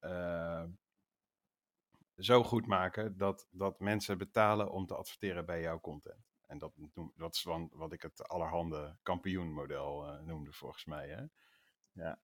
zo 2.17 2.43
goed 2.43 2.67
maken 2.67 3.17
dat, 3.17 3.47
dat 3.51 3.79
mensen 3.79 4.17
betalen 4.17 4.71
om 4.71 4.86
te 4.86 4.95
adverteren 4.95 5.45
bij 5.45 5.62
jouw 5.62 5.79
content. 5.79 6.25
En 6.48 6.58
dat, 6.58 6.72
dat 7.16 7.36
is 7.36 7.44
wat 7.72 7.94
ik 7.94 8.01
het 8.01 8.27
allerhande 8.27 8.98
kampioenmodel 9.04 10.08
uh, 10.08 10.20
noemde 10.20 10.54
volgens 10.54 10.86
mij. 10.86 11.08
Hè? 11.08 11.24
Ja. 11.92 12.20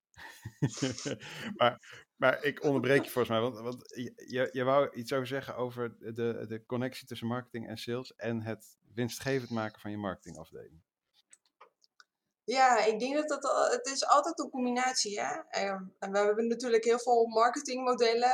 maar, 1.57 2.05
maar 2.15 2.43
ik 2.43 2.63
onderbreek 2.63 3.03
je 3.03 3.09
volgens 3.09 3.29
mij, 3.29 3.39
want, 3.39 3.59
want 3.59 3.83
je, 4.27 4.49
je 4.51 4.63
wou 4.63 4.93
iets 4.93 5.13
over 5.13 5.27
zeggen 5.27 5.55
over 5.55 5.97
de, 5.99 6.45
de 6.47 6.63
connectie 6.65 7.07
tussen 7.07 7.27
marketing 7.27 7.67
en 7.67 7.77
sales 7.77 8.15
en 8.15 8.41
het 8.41 8.77
winstgevend 8.93 9.49
maken 9.49 9.81
van 9.81 9.91
je 9.91 9.97
marketingafdeling. 9.97 10.81
Ja, 12.45 12.85
ik 12.85 12.99
denk 12.99 13.15
dat 13.15 13.41
dat, 13.41 13.71
het 13.71 13.85
is 13.85 14.07
altijd 14.07 14.39
een 14.39 14.49
combinatie. 14.49 15.19
Hè? 15.19 15.41
Ehm, 15.49 15.83
en 15.99 16.11
we 16.11 16.17
hebben 16.17 16.47
natuurlijk 16.47 16.83
heel 16.83 16.99
veel 16.99 17.25
marketingmodellen 17.25 18.33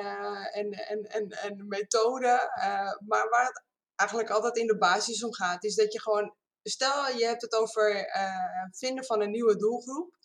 uh, 0.00 0.56
en, 0.56 0.72
en, 0.72 1.02
en, 1.02 1.30
en 1.30 1.68
methoden. 1.68 2.50
Uh, 2.58 2.96
maar 3.06 3.28
waar 3.28 3.46
het 3.46 3.62
eigenlijk 3.96 4.30
altijd 4.30 4.56
in 4.56 4.66
de 4.66 4.78
basis 4.78 5.24
om 5.24 5.34
gaat, 5.34 5.64
is 5.64 5.74
dat 5.74 5.92
je 5.92 6.00
gewoon, 6.00 6.34
stel 6.62 7.08
je 7.16 7.24
hebt 7.24 7.42
het 7.42 7.54
over 7.54 8.16
uh, 8.16 8.68
vinden 8.72 9.04
van 9.04 9.20
een 9.22 9.30
nieuwe 9.30 9.56
doelgroep 9.56 10.16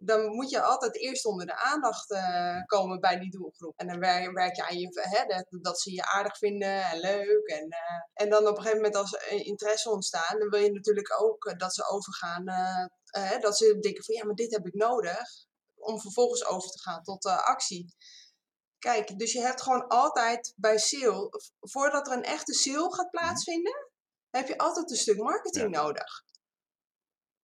dan 0.00 0.34
moet 0.34 0.50
je 0.50 0.62
altijd 0.62 0.96
eerst 0.96 1.24
onder 1.24 1.46
de 1.46 1.56
aandacht 1.56 2.10
uh, 2.10 2.62
komen 2.66 3.00
bij 3.00 3.18
die 3.18 3.30
doelgroep. 3.30 3.78
En 3.78 3.86
dan 3.86 3.98
werk, 3.98 4.32
werk 4.32 4.56
je 4.56 4.66
aan 4.66 4.78
je, 4.78 4.88
hè, 4.92 5.24
dat, 5.26 5.46
dat, 5.62 5.80
ze 5.80 5.92
je 5.92 6.04
aardig 6.04 6.38
vinden 6.38 6.84
en 6.84 7.00
leuk. 7.00 7.46
En, 7.46 7.64
uh, 7.64 8.02
en 8.14 8.30
dan 8.30 8.42
op 8.42 8.56
een 8.56 8.62
gegeven 8.62 8.76
moment 8.76 8.96
als 8.96 9.12
er 9.12 9.30
interesse 9.30 9.90
ontstaat, 9.90 10.36
dan 10.38 10.48
wil 10.48 10.60
je 10.60 10.72
natuurlijk 10.72 11.22
ook 11.22 11.58
dat 11.58 11.74
ze 11.74 11.88
overgaan. 11.88 12.44
Dat 13.40 13.56
ze 13.56 13.78
denken 13.80 14.04
van 14.04 14.14
ja, 14.14 14.24
maar 14.24 14.34
dit 14.34 14.52
heb 14.52 14.66
ik 14.66 14.74
nodig. 14.74 15.46
Om 15.74 16.00
vervolgens 16.00 16.46
over 16.46 16.70
te 16.70 16.78
gaan 16.78 17.02
tot 17.02 17.24
actie. 17.24 17.94
Kijk, 18.78 19.18
dus 19.18 19.32
je 19.32 19.40
hebt 19.40 19.62
gewoon 19.62 19.88
altijd 19.88 20.52
bij 20.56 20.78
sale, 20.78 21.30
voordat 21.60 22.06
er 22.06 22.12
een 22.12 22.22
echte 22.22 22.54
sale 22.54 22.94
gaat 22.94 23.12
mhm. 23.12 23.24
plaatsvinden, 23.24 23.90
heb 24.30 24.48
je 24.48 24.58
altijd 24.58 24.90
een 24.90 24.96
stuk 24.96 25.18
marketing 25.18 25.74
ja. 25.74 25.82
nodig. 25.82 26.26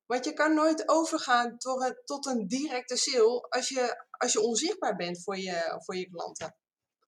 Want 0.07 0.25
je 0.25 0.33
kan 0.33 0.55
nooit 0.55 0.89
overgaan 0.89 1.59
tot, 1.59 2.03
tot 2.05 2.27
een 2.27 2.47
directe 2.47 2.97
sale 2.97 3.41
als 3.49 3.69
je, 3.69 4.07
als 4.11 4.33
je 4.33 4.41
onzichtbaar 4.41 4.97
bent 4.97 5.23
voor 5.23 5.37
je, 5.37 5.81
voor 5.85 5.97
je 5.97 6.11
klanten. 6.11 6.57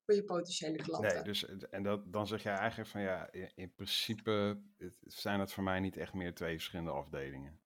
Voor 0.04 0.14
je 0.14 0.24
potentiële 0.24 0.82
klanten. 0.82 1.14
Nee, 1.14 1.22
dus, 1.22 1.44
en 1.70 1.82
dat, 1.82 2.12
dan 2.12 2.26
zeg 2.26 2.42
je 2.42 2.48
eigenlijk 2.48 2.90
van 2.90 3.00
ja, 3.00 3.32
in, 3.32 3.52
in 3.54 3.74
principe 3.74 4.62
zijn 5.00 5.40
het 5.40 5.52
voor 5.52 5.62
mij 5.62 5.80
niet 5.80 5.96
echt 5.96 6.12
meer 6.12 6.34
twee 6.34 6.54
verschillende 6.54 6.90
afdelingen. 6.90 7.60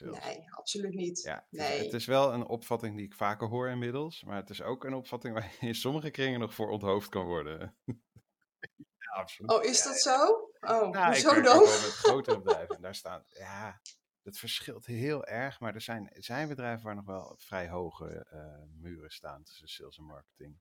Nee, 0.00 0.44
absoluut 0.50 0.94
niet. 0.94 1.22
Ja, 1.22 1.34
het, 1.34 1.60
nee. 1.60 1.78
Is, 1.78 1.84
het 1.84 1.92
is 1.92 2.06
wel 2.06 2.32
een 2.32 2.46
opvatting 2.46 2.96
die 2.96 3.06
ik 3.06 3.14
vaker 3.14 3.48
hoor 3.48 3.68
inmiddels, 3.68 4.24
maar 4.24 4.36
het 4.36 4.50
is 4.50 4.62
ook 4.62 4.84
een 4.84 4.94
opvatting 4.94 5.34
waar 5.34 5.56
je 5.60 5.66
in 5.66 5.74
sommige 5.74 6.10
kringen 6.10 6.40
nog 6.40 6.54
voor 6.54 6.70
onthoofd 6.70 7.08
kan 7.08 7.24
worden. 7.24 7.76
ja, 8.98 9.12
absoluut. 9.12 9.52
Oh, 9.52 9.64
is 9.64 9.82
dat 9.82 10.00
zo? 10.00 10.26
Oh, 10.60 10.90
nou, 10.90 11.16
ik 11.16 11.22
dan? 11.22 11.58
met 11.60 11.94
grotere 12.04 12.42
bedrijven 12.42 12.76
en 12.76 12.82
daar 12.82 12.94
staan, 12.94 13.24
ja, 13.28 13.80
het 14.22 14.38
verschilt 14.38 14.86
heel 14.86 15.24
erg, 15.24 15.60
maar 15.60 15.74
er 15.74 15.80
zijn, 15.80 16.10
zijn 16.12 16.48
bedrijven 16.48 16.84
waar 16.84 16.94
nog 16.94 17.04
wel 17.04 17.34
vrij 17.38 17.68
hoge 17.68 18.26
uh, 18.32 18.80
muren 18.80 19.10
staan 19.10 19.42
tussen 19.42 19.68
sales 19.68 19.98
en 19.98 20.04
marketing. 20.04 20.58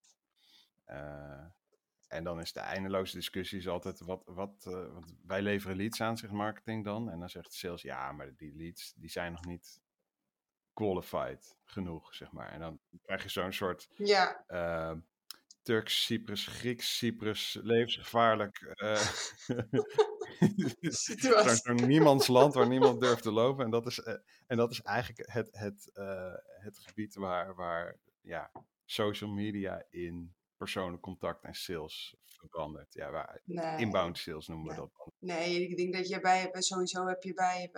Uh, 0.88 1.46
en 2.14 2.24
dan 2.24 2.40
is 2.40 2.54
de 2.54 2.60
eindeloze 2.60 3.16
discussie 3.16 3.58
is 3.58 3.68
altijd, 3.68 4.00
wat, 4.00 4.24
wat, 4.26 4.66
uh, 4.68 4.94
want 4.94 5.14
wij 5.26 5.42
leveren 5.42 5.78
leads 5.78 6.02
aan, 6.02 6.18
zegt 6.18 6.34
marketing 6.34 6.84
dan. 6.84 7.10
En 7.10 7.20
dan 7.20 7.30
zegt 7.30 7.54
sales, 7.54 7.82
ja, 7.82 8.12
maar 8.12 8.36
die 8.36 8.56
leads, 8.56 8.94
die 8.96 9.10
zijn 9.10 9.32
nog 9.32 9.46
niet 9.46 9.82
qualified 10.74 11.58
genoeg, 11.66 12.16
zeg 12.16 12.32
maar. 12.32 12.52
En 12.52 12.60
dan 12.60 12.80
krijg 13.02 13.24
je 13.24 13.30
zo'n 13.30 13.54
soort 13.54 13.90
ja. 13.96 14.44
Uh, 14.48 14.98
Turks, 15.62 16.06
Cyprus, 16.06 16.48
Grieks, 16.48 16.98
Cyprus, 16.98 17.60
levensgevaarlijk. 17.62 18.60
Uh, 20.84 20.92
Zo'n 20.92 21.56
zo 21.56 21.74
niemandsland 21.74 22.54
waar 22.54 22.68
niemand 22.68 23.02
durft 23.02 23.22
te 23.22 23.32
lopen. 23.32 23.66
En 23.66 23.72
dat 23.72 23.86
is, 23.86 24.00
uh, 24.00 24.14
en 24.48 24.58
dat 24.58 24.72
is 24.72 24.82
eigenlijk 24.82 25.30
het, 25.32 25.48
het, 25.52 25.90
het 26.44 26.78
gebied 26.78 27.16
waar, 27.16 27.56
waar 27.56 27.98
ja, 28.22 28.52
social 28.86 29.30
media 29.30 29.86
in 29.90 30.34
persoonlijk 30.64 31.02
contact 31.02 31.44
en 31.44 31.54
sales 31.54 32.16
verandert. 32.24 32.94
Ja, 32.94 33.12
waar, 33.12 33.42
nee. 33.46 33.78
inbound 33.78 34.18
sales 34.18 34.48
noemen 34.48 34.68
we 34.68 34.76
dat. 34.76 35.12
Nee, 35.20 35.70
ik 35.70 35.78
denk 35.78 35.94
dat 35.94 36.08
je 36.08 36.20
bij, 36.20 36.50
sowieso 36.52 37.08
heb 37.08 37.24
je 37.24 37.34
bij 37.34 37.72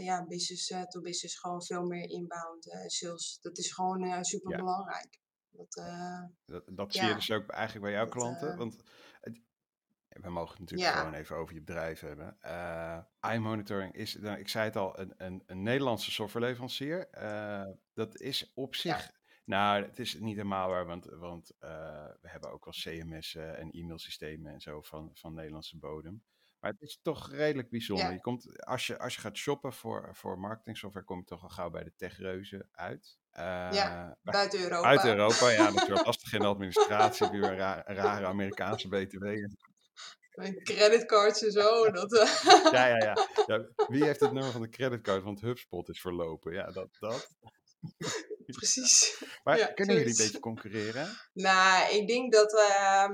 ja, 0.00 0.26
business 0.26 0.66
to 0.88 1.00
business 1.00 1.38
gewoon 1.38 1.62
veel 1.62 1.82
meer 1.82 2.10
inbound 2.10 2.76
sales. 2.86 3.38
Dat 3.40 3.58
is 3.58 3.72
gewoon 3.72 4.24
super 4.24 4.56
belangrijk. 4.56 5.20
Dat, 5.50 5.76
uh, 5.76 6.24
dat, 6.44 6.62
dat 6.66 6.92
zie 6.92 7.04
je 7.04 7.14
dus 7.14 7.30
ook 7.30 7.48
eigenlijk 7.48 7.84
bij 7.84 7.94
jouw 7.94 8.04
dat, 8.04 8.14
klanten. 8.14 8.56
Want 8.56 8.82
het, 9.20 9.40
we 10.08 10.30
mogen 10.30 10.60
natuurlijk 10.60 10.90
ja. 10.90 10.98
gewoon 10.98 11.14
even 11.14 11.36
over 11.36 11.54
je 11.54 11.62
bedrijf 11.62 12.00
hebben. 12.00 12.36
Uh, 12.44 12.98
iMonitoring 13.32 13.94
is, 13.94 14.16
nou, 14.16 14.38
ik 14.38 14.48
zei 14.48 14.64
het 14.64 14.76
al, 14.76 14.98
een, 14.98 15.14
een, 15.16 15.42
een 15.46 15.62
Nederlandse 15.62 16.10
softwareleverancier. 16.10 17.08
dat 17.94 18.20
is 18.20 18.52
op 18.54 18.74
zich... 18.74 19.04
Ja. 19.04 19.20
Nou, 19.44 19.84
het 19.84 19.98
is 19.98 20.14
niet 20.14 20.36
helemaal 20.36 20.68
waar, 20.68 20.86
want, 20.86 21.04
want 21.04 21.52
we 22.20 22.28
hebben 22.28 22.50
ook 22.50 22.64
wel 22.64 22.74
CMS'en 22.74 23.56
en 23.56 23.70
e-mailsystemen 23.70 24.52
en 24.52 24.60
zo 24.60 24.82
van, 24.82 25.10
van 25.14 25.34
Nederlandse 25.34 25.78
bodem. 25.78 26.22
Maar 26.62 26.70
het 26.70 26.82
is 26.82 27.00
toch 27.02 27.30
redelijk 27.30 27.70
bijzonder. 27.70 28.06
Ja. 28.06 28.12
Je 28.12 28.20
komt, 28.20 28.64
als, 28.64 28.86
je, 28.86 28.98
als 28.98 29.14
je 29.14 29.20
gaat 29.20 29.36
shoppen 29.36 29.72
voor, 29.72 30.10
voor 30.12 30.38
marketing 30.38 30.76
software, 30.76 31.06
kom 31.06 31.18
je 31.18 31.24
toch 31.24 31.42
al 31.42 31.48
gauw 31.48 31.70
bij 31.70 31.84
de 31.84 31.92
techreuzen 31.96 32.68
uit. 32.72 33.18
Uh, 33.32 33.42
ja, 33.72 34.18
buiten 34.22 34.60
Europa. 34.60 34.82
Buiten 34.82 35.08
Europa, 35.08 35.48
ja. 35.48 35.70
Dat 35.70 35.82
is 35.82 35.88
wel 35.88 36.04
lastig 36.04 36.32
in 36.32 36.40
de 36.40 36.46
administratie. 36.46 37.26
Heb 37.26 37.34
je 37.34 37.48
een 37.48 37.56
ra 37.56 37.82
rare 37.86 38.26
Amerikaanse 38.26 38.88
BTW. 38.88 39.26
Creditcards 40.62 41.44
en 41.44 41.52
zo. 41.52 41.84
Dat, 41.90 42.12
uh. 42.12 42.72
ja, 42.72 42.86
ja, 42.86 42.96
ja, 42.96 43.26
ja, 43.46 43.68
Wie 43.88 44.04
heeft 44.04 44.20
het 44.20 44.32
nummer 44.32 44.52
van 44.52 44.62
de 44.62 44.68
creditcard? 44.68 45.22
Want 45.22 45.40
HubSpot 45.40 45.88
is 45.88 46.00
verlopen. 46.00 46.52
Ja, 46.52 46.70
dat. 46.70 46.88
dat. 46.98 47.34
Precies. 48.56 49.22
Maar 49.44 49.58
ja, 49.58 49.66
kunnen 49.66 49.96
jullie 49.96 50.10
een 50.10 50.24
beetje 50.24 50.40
concurreren? 50.40 51.18
Nou, 51.32 51.94
ik 51.94 52.08
denk 52.08 52.32
dat. 52.32 52.52
Uh, 52.52 53.08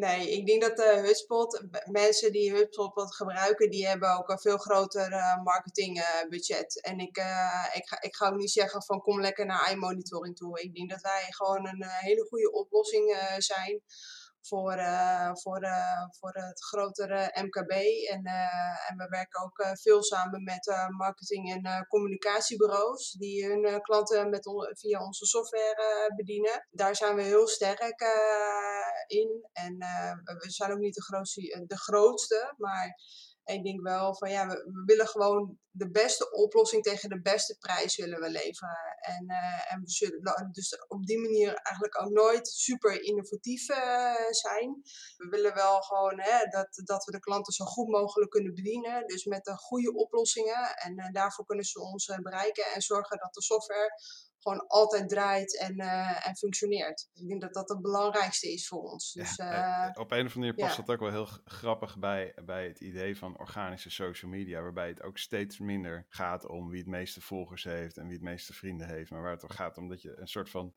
Nee, 0.00 0.30
ik 0.30 0.46
denk 0.46 0.62
dat 0.62 0.76
de 0.76 0.94
uh, 0.96 1.02
HubSpot, 1.04 1.62
mensen 1.90 2.32
die 2.32 2.52
HubSpot 2.52 3.14
gebruiken, 3.14 3.70
die 3.70 3.86
hebben 3.86 4.18
ook 4.18 4.28
een 4.28 4.38
veel 4.38 4.56
groter 4.56 5.12
uh, 5.12 5.42
marketingbudget. 5.42 6.80
Uh, 6.84 6.92
en 6.92 6.98
ik, 6.98 7.18
uh, 7.18 7.66
ik, 7.74 7.88
ga, 7.88 8.02
ik 8.02 8.16
ga 8.16 8.28
ook 8.28 8.36
niet 8.36 8.50
zeggen 8.50 8.82
van 8.82 9.00
kom 9.00 9.20
lekker 9.20 9.46
naar 9.46 9.70
iMonitoring 9.72 10.36
toe. 10.36 10.60
Ik 10.60 10.74
denk 10.74 10.90
dat 10.90 11.00
wij 11.00 11.26
gewoon 11.28 11.66
een 11.66 11.84
hele 11.86 12.26
goede 12.28 12.52
oplossing 12.52 13.34
zijn 13.38 13.82
voor, 14.50 14.76
uh, 14.76 15.30
voor, 15.34 15.62
uh, 15.62 16.04
voor 16.18 16.32
het 16.32 16.62
grotere 16.62 17.42
MKB. 17.42 17.72
En, 18.10 18.26
uh, 18.26 18.90
en 18.90 18.96
we 18.96 19.06
werken 19.08 19.42
ook 19.42 19.78
veel 19.80 20.02
samen 20.02 20.42
met 20.42 20.86
marketing- 20.96 21.52
en 21.52 21.86
communicatiebureaus 21.88 23.12
die 23.12 23.46
hun 23.46 23.82
klanten 23.82 24.30
met 24.30 24.50
via 24.78 25.04
onze 25.04 25.26
software 25.26 26.12
bedienen. 26.16 26.66
Daar 26.70 26.96
zijn 26.96 27.14
we 27.14 27.22
heel 27.22 27.48
sterk 27.48 28.02
in. 29.06 29.48
En 29.52 29.76
we 30.24 30.50
zijn 30.50 30.72
ook 30.72 30.78
niet 30.78 30.94
de 30.94 31.64
de 31.66 31.78
grootste 31.78 32.54
maar 32.56 32.94
ik 33.52 33.64
denk 33.64 33.82
wel 33.82 34.14
van 34.14 34.30
ja, 34.30 34.46
we, 34.46 34.82
willen 34.86 35.06
gewoon 35.06 35.58
de 35.70 35.90
beste 35.90 36.30
oplossing 36.30 36.82
tegen 36.82 37.08
de 37.08 37.20
beste 37.20 37.56
prijs 37.58 37.96
willen 37.96 38.20
we 38.20 38.30
leveren. 38.30 38.96
En, 39.00 39.24
uh, 39.30 39.72
en 39.72 39.80
we 39.80 39.90
zullen 39.90 40.48
dus 40.52 40.84
op 40.88 41.06
die 41.06 41.18
manier 41.18 41.54
eigenlijk 41.54 42.02
ook 42.02 42.10
nooit 42.10 42.48
super 42.48 43.02
innovatief 43.02 43.68
uh, 43.68 44.14
zijn. 44.30 44.82
We 45.16 45.28
willen 45.30 45.54
wel 45.54 45.80
gewoon 45.80 46.20
hè, 46.20 46.46
dat, 46.46 46.80
dat 46.84 47.04
we 47.04 47.12
de 47.12 47.20
klanten 47.20 47.52
zo 47.52 47.64
goed 47.64 47.88
mogelijk 47.88 48.30
kunnen 48.30 48.54
bedienen. 48.54 49.06
Dus 49.06 49.24
met 49.24 49.44
de 49.44 49.56
goede 49.56 49.94
oplossingen. 49.94 50.76
En 50.76 50.98
uh, 50.98 51.10
daarvoor 51.10 51.44
kunnen 51.44 51.64
ze 51.64 51.80
ons 51.80 52.06
bereiken 52.22 52.64
en 52.74 52.82
zorgen 52.82 53.18
dat 53.18 53.34
de 53.34 53.42
software 53.42 53.90
gewoon 54.40 54.66
altijd 54.66 55.08
draait 55.08 55.58
en, 55.58 55.80
uh, 55.80 56.26
en 56.26 56.36
functioneert. 56.36 57.08
Ik 57.14 57.28
denk 57.28 57.40
dat 57.40 57.54
dat 57.54 57.68
het 57.68 57.80
belangrijkste 57.80 58.52
is 58.52 58.68
voor 58.68 58.82
ons. 58.82 59.12
Dus, 59.12 59.36
ja, 59.36 59.84
uh, 59.84 60.00
op 60.00 60.10
een 60.10 60.26
of 60.26 60.34
andere 60.34 60.38
manier 60.38 60.54
past 60.54 60.76
ja. 60.76 60.82
dat 60.82 60.94
ook 60.94 61.00
wel 61.00 61.10
heel 61.10 61.40
grappig 61.44 61.98
bij, 61.98 62.32
bij 62.44 62.66
het 62.66 62.80
idee 62.80 63.16
van 63.16 63.38
organische 63.38 63.90
social 63.90 64.30
media, 64.30 64.62
waarbij 64.62 64.88
het 64.88 65.02
ook 65.02 65.18
steeds 65.18 65.58
minder 65.58 66.06
gaat 66.08 66.46
om 66.46 66.68
wie 66.68 66.78
het 66.78 66.88
meeste 66.88 67.20
volgers 67.20 67.64
heeft 67.64 67.96
en 67.96 68.04
wie 68.04 68.14
het 68.14 68.22
meeste 68.22 68.52
vrienden 68.52 68.88
heeft, 68.88 69.10
maar 69.10 69.22
waar 69.22 69.32
het 69.32 69.42
om 69.42 69.50
gaat 69.50 69.76
om 69.76 69.88
dat 69.88 70.02
je 70.02 70.16
een 70.16 70.28
soort 70.28 70.50
van 70.50 70.74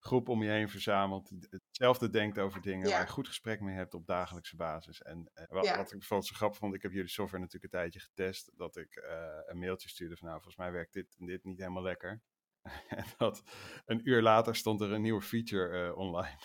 groep 0.00 0.28
om 0.28 0.42
je 0.42 0.50
heen 0.50 0.68
verzamelt, 0.68 1.30
hetzelfde 1.50 2.10
denkt 2.10 2.38
over 2.38 2.60
dingen, 2.60 2.88
ja. 2.88 2.92
waar 2.92 3.06
je 3.06 3.12
goed 3.12 3.26
gesprek 3.26 3.60
mee 3.60 3.74
hebt 3.74 3.94
op 3.94 4.06
dagelijkse 4.06 4.56
basis. 4.56 5.02
En 5.02 5.30
wat, 5.48 5.64
ja. 5.64 5.76
wat, 5.76 5.92
ik 5.92 5.98
bijvoorbeeld 5.98 6.28
zo 6.28 6.36
grappig 6.36 6.58
vond, 6.58 6.74
ik 6.74 6.82
heb 6.82 6.92
jullie 6.92 7.08
software 7.08 7.42
natuurlijk 7.42 7.72
een 7.72 7.80
tijdje 7.80 8.00
getest, 8.00 8.50
dat 8.56 8.76
ik 8.76 8.96
uh, 8.96 9.38
een 9.46 9.58
mailtje 9.58 9.88
stuurde 9.88 10.16
van 10.16 10.28
nou, 10.28 10.40
volgens 10.40 10.62
mij 10.62 10.72
werkt 10.72 10.92
dit 10.92 11.16
en 11.18 11.26
dit 11.26 11.44
niet 11.44 11.58
helemaal 11.58 11.82
lekker. 11.82 12.22
en 12.88 13.04
dat 13.18 13.42
een 13.86 14.08
uur 14.08 14.22
later 14.22 14.56
stond 14.56 14.80
er 14.80 14.92
een 14.92 15.02
nieuwe 15.02 15.22
feature 15.22 15.86
uh, 15.86 15.98
online. 15.98 16.38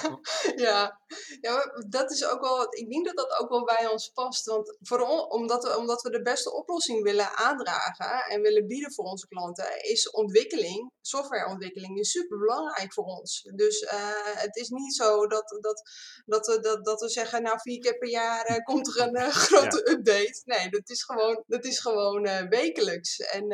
ja. 0.65 0.99
ja, 1.41 1.73
dat 1.87 2.11
is 2.11 2.25
ook 2.25 2.41
wel, 2.41 2.61
ik 2.75 2.89
denk 2.89 3.05
dat 3.05 3.15
dat 3.15 3.39
ook 3.39 3.49
wel 3.49 3.63
bij 3.63 3.87
ons 3.87 4.09
past. 4.09 4.45
Want 4.45 4.77
voor 4.81 4.99
on- 4.99 5.31
omdat, 5.31 5.63
we, 5.63 5.77
omdat 5.77 6.01
we 6.01 6.09
de 6.09 6.21
beste 6.21 6.53
oplossing 6.53 7.03
willen 7.03 7.35
aandragen 7.35 8.23
en 8.25 8.41
willen 8.41 8.67
bieden 8.67 8.93
voor 8.93 9.05
onze 9.05 9.27
klanten, 9.27 9.83
is 9.83 10.11
ontwikkeling, 10.11 10.91
softwareontwikkeling, 11.01 11.99
is 11.99 12.11
super 12.11 12.39
belangrijk 12.39 12.93
voor 12.93 13.03
ons. 13.03 13.41
Dus 13.55 13.79
eh, 13.79 13.97
het 14.23 14.55
is 14.55 14.69
niet 14.69 14.95
zo 14.95 15.27
dat, 15.27 15.57
dat, 15.61 15.81
dat, 16.25 16.47
we, 16.47 16.59
dat, 16.59 16.85
dat 16.85 17.01
we 17.01 17.09
zeggen, 17.09 17.41
nou 17.41 17.59
vier 17.61 17.79
keer 17.79 17.97
per 17.97 18.09
jaar 18.09 18.45
eh, 18.45 18.63
komt 18.63 18.87
er 18.87 19.01
een 19.01 19.15
eh, 19.15 19.29
grote 19.29 19.91
update. 19.91 20.41
Nee, 20.45 20.69
dat 20.69 20.89
is 20.89 21.03
gewoon, 21.03 21.43
dat 21.47 21.65
is 21.65 21.79
gewoon 21.79 22.47
wekelijks. 22.49 23.19
En, 23.19 23.47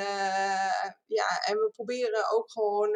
ja, 1.06 1.42
en 1.46 1.58
we 1.58 1.72
proberen 1.76 2.32
ook 2.32 2.52
gewoon 2.52 2.90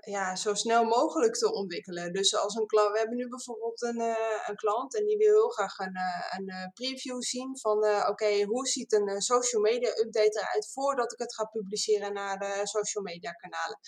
ja, 0.00 0.36
zo 0.36 0.54
snel 0.54 0.84
mogelijk 0.84 1.34
te 1.34 1.52
ontwikkelen. 1.52 2.12
Dus 2.12 2.36
als 2.36 2.54
een 2.54 2.66
klant, 2.66 2.91
we 2.92 2.98
hebben 2.98 3.16
nu 3.16 3.28
bijvoorbeeld 3.28 3.82
een, 3.82 4.00
eh, 4.00 4.48
een 4.48 4.56
klant 4.56 4.96
en 4.96 5.06
die 5.06 5.16
wil 5.16 5.32
heel 5.32 5.48
graag 5.48 5.78
een, 5.78 5.94
eh, 5.94 6.38
een 6.38 6.48
eh, 6.48 6.66
preview 6.74 7.22
zien 7.22 7.58
van 7.58 7.78
oké, 8.08 8.42
hoe 8.42 8.66
ziet 8.66 8.92
een 8.92 9.20
social 9.20 9.62
media 9.62 9.88
update 9.88 10.38
eruit 10.38 10.70
voordat 10.72 11.12
ik 11.12 11.18
het 11.18 11.34
ga 11.34 11.44
publiceren 11.44 12.12
naar 12.12 12.38
de 12.38 12.60
social 12.62 13.04
media 13.04 13.32
kanalen. 13.32 13.78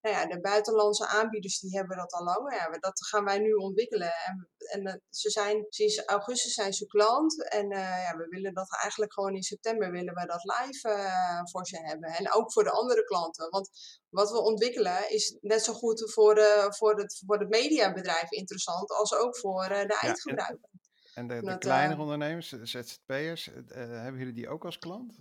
Nou 0.00 0.16
ja, 0.16 0.26
de 0.26 0.40
buitenlandse 0.40 1.06
aanbieders 1.06 1.60
die 1.60 1.76
hebben 1.76 1.96
dat 1.96 2.12
al 2.12 2.24
lang. 2.24 2.54
Ja, 2.54 2.68
maar 2.68 2.80
dat 2.80 3.06
gaan 3.06 3.24
wij 3.24 3.38
nu 3.38 3.52
ontwikkelen. 3.52 4.12
En, 4.26 4.48
en 4.70 4.86
eh, 4.86 4.94
ze 5.10 5.30
zijn 5.30 5.66
sinds 5.68 6.04
augustus 6.04 6.54
zijn 6.54 6.72
ze 6.72 6.86
klant. 6.86 7.48
En 7.48 7.70
eh, 7.70 7.80
ja, 7.80 8.16
we 8.16 8.26
willen 8.28 8.54
dat 8.54 8.76
eigenlijk 8.82 9.12
gewoon 9.12 9.34
in 9.34 9.42
september 9.42 9.90
willen 9.90 10.14
we 10.14 10.26
dat 10.26 10.44
live 10.44 10.88
eh, 10.88 11.40
voor 11.42 11.66
ze 11.66 11.76
hebben. 11.76 12.08
En 12.08 12.32
ook 12.32 12.52
voor 12.52 12.64
de 12.64 12.70
andere 12.70 13.04
klanten. 13.04 13.50
Want 13.50 13.70
wat 14.08 14.30
we 14.30 14.42
ontwikkelen 14.42 15.10
is 15.10 15.36
net 15.40 15.64
zo 15.64 15.72
goed 15.72 16.12
voor, 16.12 16.34
de, 16.34 16.66
voor, 16.68 16.98
het, 16.98 17.22
voor 17.26 17.38
het 17.38 17.48
mediabedrijf 17.48 18.30
interessant 18.30 18.90
als 18.90 19.14
ook 19.14 19.36
voor 19.36 19.68
de 19.68 19.98
eindgebruiker. 20.00 20.68
En 21.14 21.26
de, 21.26 21.34
de 21.34 21.46
Dat, 21.46 21.58
kleinere 21.58 22.00
ondernemers, 22.00 22.48
de 22.48 22.66
ZZP'ers, 22.66 23.50
hebben 23.74 24.18
jullie 24.18 24.34
die 24.34 24.48
ook 24.48 24.64
als 24.64 24.78
klant? 24.78 25.16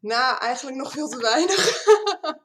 Nou, 0.00 0.38
eigenlijk 0.38 0.76
nog 0.76 0.92
veel 0.92 1.08
te 1.08 1.20
weinig. 1.20 1.84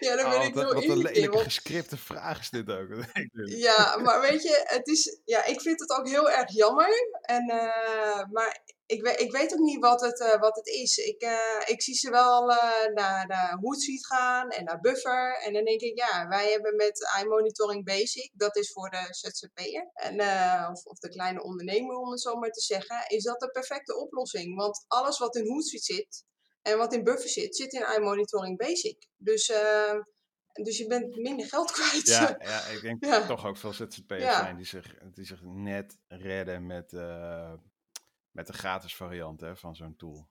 ja, 0.06 0.16
daar 0.16 0.30
ben 0.30 0.38
Oh, 0.38 0.44
ik 0.44 0.54
wat, 0.54 0.84
een 0.84 0.96
lelijke 0.96 1.30
want- 1.30 1.42
gescripte 1.42 1.96
vraag 1.96 2.40
is 2.40 2.50
dit 2.50 2.70
ook. 2.70 2.88
Ja, 3.66 3.96
maar 3.96 4.20
weet 4.20 4.42
je, 4.42 4.62
het 4.64 4.86
is, 4.88 5.20
ja, 5.24 5.44
ik 5.44 5.60
vind 5.60 5.80
het 5.80 5.90
ook 5.90 6.08
heel 6.08 6.30
erg 6.30 6.52
jammer. 6.52 7.20
En, 7.22 7.48
eh, 7.48 8.24
maar 8.30 8.62
ik, 8.86 9.02
weet, 9.02 9.20
ik 9.20 9.32
weet 9.32 9.52
ook 9.52 9.58
niet 9.58 9.80
wat 9.80 10.00
het, 10.00 10.20
eh, 10.20 10.40
wat 10.40 10.56
het 10.56 10.66
is. 10.66 10.96
Ik, 10.96 11.20
eh, 11.22 11.60
ik 11.66 11.82
zie 11.82 11.94
ze 11.94 12.10
wel 12.10 12.46
naar 12.94 13.26
de 13.26 13.56
Hootsuite 13.60 14.06
gaan 14.06 14.48
en 14.50 14.64
naar 14.64 14.80
Buffer. 14.80 15.38
En 15.44 15.52
dan 15.52 15.64
denk 15.64 15.80
ik, 15.80 15.98
ja, 15.98 16.28
wij 16.28 16.50
hebben 16.50 16.76
met 16.76 17.08
iMonitoring 17.22 17.84
Basic, 17.84 18.30
dat 18.34 18.56
is 18.56 18.72
voor 18.72 18.90
de 18.90 19.06
ZZP'er, 19.10 19.90
en, 19.94 20.20
of, 20.70 20.84
of 20.84 20.98
de 20.98 21.08
kleine 21.08 21.42
ondernemer 21.42 21.96
om 21.96 22.10
het 22.10 22.20
zo 22.20 22.34
maar 22.36 22.50
te 22.50 22.60
zeggen, 22.60 23.04
is 23.08 23.22
dat 23.22 23.40
de 23.40 23.50
perfecte 23.50 23.96
oplossing. 23.96 24.56
Want 24.56 24.84
alles 24.88 25.18
wat 25.18 25.36
in 25.36 25.48
Hootsuite 25.48 25.94
zit 25.94 26.24
en 26.62 26.78
wat 26.78 26.92
in 26.94 27.04
Buffer 27.04 27.28
zit, 27.28 27.56
zit 27.56 27.72
in 27.72 27.86
iMonitoring 27.96 28.58
Basic. 28.58 29.06
Dus, 29.16 29.48
eh, 29.50 30.00
dus 30.52 30.78
je 30.78 30.86
bent 30.86 31.16
minder 31.16 31.46
geld 31.46 31.70
kwijt. 31.80 32.06
ja, 32.08 32.36
ja, 32.38 32.60
ik 32.64 32.80
denk 32.80 33.04
Ja. 33.04 33.10
dat 33.10 33.20
er 33.20 33.26
toch 33.28 33.46
ook 33.46 33.56
veel 33.56 33.72
ZZP'ers 33.72 34.22
Ja. 34.22 34.38
zijn 34.40 34.56
die 34.56 34.66
zich, 34.66 34.94
die 35.14 35.24
zich 35.24 35.42
net 35.42 35.96
redden 36.08 36.66
met, 36.66 36.92
eh, 36.92 37.52
met 38.30 38.46
de 38.46 38.52
gratis 38.52 38.96
variant 38.96 39.40
hè, 39.40 39.56
van 39.56 39.76
zo'n 39.76 39.96
tool. 39.96 40.28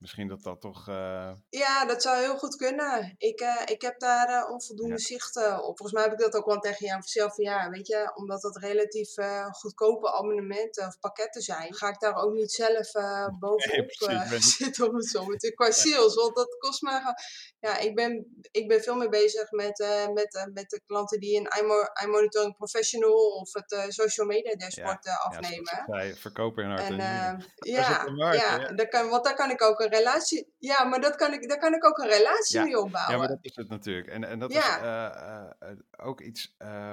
Misschien 0.00 0.28
dat 0.28 0.42
dat 0.42 0.60
toch... 0.60 0.88
eh, 0.88 1.30
Ja, 1.48 1.84
dat 1.84 2.02
zou 2.02 2.18
heel 2.18 2.38
goed 2.38 2.56
kunnen. 2.56 3.14
Ik, 3.18 3.40
eh, 3.40 3.62
ik 3.64 3.82
heb 3.82 3.98
daar 4.00 4.28
eh, 4.28 4.50
onvoldoende 4.50 4.92
Ja. 4.94 4.98
zicht 4.98 5.36
op. 5.36 5.76
Volgens 5.78 5.92
mij 5.92 6.02
heb 6.02 6.12
ik 6.12 6.18
dat 6.18 6.34
ook 6.34 6.46
wel 6.46 6.58
tegen 6.58 6.86
jou 6.86 7.02
zelf 7.02 7.36
ja, 7.36 7.68
weet 7.70 7.86
je, 7.86 8.10
omdat 8.14 8.40
dat 8.42 8.56
relatief 8.56 9.14
goedkope 9.50 10.12
abonnementen 10.12 10.86
of 10.86 10.98
pakketten 11.00 11.42
zijn, 11.42 11.74
ga 11.74 11.88
ik 11.88 12.00
daar 12.00 12.14
ook 12.14 12.32
niet 12.32 12.52
zelf 12.52 12.90
bovenop 13.40 13.90
zitten 14.58 14.88
om 14.88 14.94
het 14.96 15.06
zo 15.06 15.24
maar 15.24 15.36
qua 15.54 15.70
sales. 15.70 16.14
Want 16.14 16.36
dat 16.36 16.56
kost 16.58 16.82
me 16.82 16.90
gewoon- 16.90 17.14
ja, 17.60 17.78
ik 17.78 17.94
ben, 17.94 18.40
ik 18.50 18.68
ben 18.68 18.82
veel 18.82 18.94
meer 18.96 19.08
bezig 19.10 19.50
met, 19.50 19.78
met, 20.14 20.48
met 20.52 20.70
de 20.70 20.80
klanten 20.86 21.20
die 21.20 21.36
een 21.38 21.62
iMo- 21.62 21.88
iMonitoring 22.04 22.56
Professional 22.56 23.12
of 23.26 23.52
het 23.52 23.84
social 23.88 24.26
media 24.26 24.54
dashboard 24.56 25.04
ja, 25.04 25.14
afnemen. 25.14 25.82
zei, 25.86 26.14
verkoper 26.14 26.64
in 26.64 26.70
hart 26.70 26.82
en, 26.82 26.96
ja, 26.96 28.10
markt, 28.10 28.40
ja, 28.40 28.58
hè? 28.60 28.74
Daar 28.74 28.88
kan, 28.88 29.08
want 29.08 29.24
daar 29.24 29.34
kan 29.34 29.50
ik 29.50 29.62
ook 29.62 29.80
een 29.80 29.89
relatie. 29.90 30.54
Ja, 30.58 30.84
maar 30.84 31.00
dat 31.00 31.16
kan 31.16 31.32
ik, 31.32 31.48
daar 31.48 31.58
kan 31.58 31.74
ik 31.74 31.84
ook 31.84 31.98
een 31.98 32.08
relatie 32.08 32.58
Ja, 32.58 32.64
mee 32.64 32.78
opbouwen. 32.78 33.12
Ja, 33.12 33.18
maar 33.18 33.28
dat 33.28 33.38
is 33.40 33.56
het 33.56 33.68
natuurlijk. 33.68 34.06
En, 34.08 34.24
en 34.24 34.38
dat 34.38 34.50
is 34.50 34.56
Ja. 34.56 34.80
eh, 34.80 35.44
eh, 35.68 35.70
eh, 35.70 36.06
ook 36.08 36.20
iets. 36.20 36.54
eh, 36.58 36.92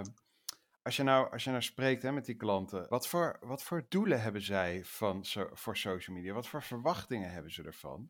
als, 0.83 0.95
je 0.95 1.03
nou, 1.03 1.31
als 1.31 1.43
je 1.43 1.49
nou 1.49 1.61
spreekt 1.61 2.03
hè, 2.03 2.11
met 2.11 2.25
die 2.25 2.35
klanten, 2.35 2.85
wat 2.89 3.07
voor, 3.07 3.37
wat 3.41 3.63
voor 3.63 3.85
doelen 3.89 4.21
hebben 4.21 4.41
zij 4.41 4.81
van 4.85 5.25
so- 5.25 5.49
voor 5.53 5.77
social 5.77 6.15
media? 6.15 6.33
Wat 6.33 6.47
voor 6.47 6.63
verwachtingen 6.63 7.31
hebben 7.31 7.51
ze 7.51 7.63
ervan? 7.63 8.09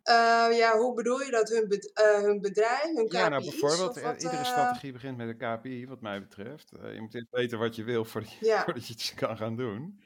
Ja, 0.52 0.78
hoe 0.78 0.94
bedoel 0.94 1.22
je 1.22 1.32
dat? 1.32 1.50
Hun, 1.50 1.70
eh, 1.94 2.22
hun 2.22 2.42
bedrijf, 2.42 2.82
hun 2.84 3.06
KPI's? 3.08 3.20
Ja, 3.20 3.30
nou 3.30 3.44
bijvoorbeeld, 3.44 4.02
wat, 4.02 4.24
iedere 4.24 4.46
strategie 4.46 4.92
begint 4.92 5.18
met 5.18 5.28
een 5.28 5.38
KPI, 5.58 5.88
wat 5.88 6.02
mij 6.02 6.20
betreft. 6.20 6.70
Je 6.94 7.02
moet 7.02 7.16
eerst 7.16 7.32
weten 7.32 7.60
wat 7.60 7.76
je 7.76 7.84
wil 7.84 8.06
voordat 8.06 8.32
je, 8.32 8.46
Ja. 8.46 8.64
voordat 8.64 8.88
je 8.88 8.94
iets 8.94 9.14
kan 9.14 9.38
gaan 9.38 9.56
doen. 9.56 10.02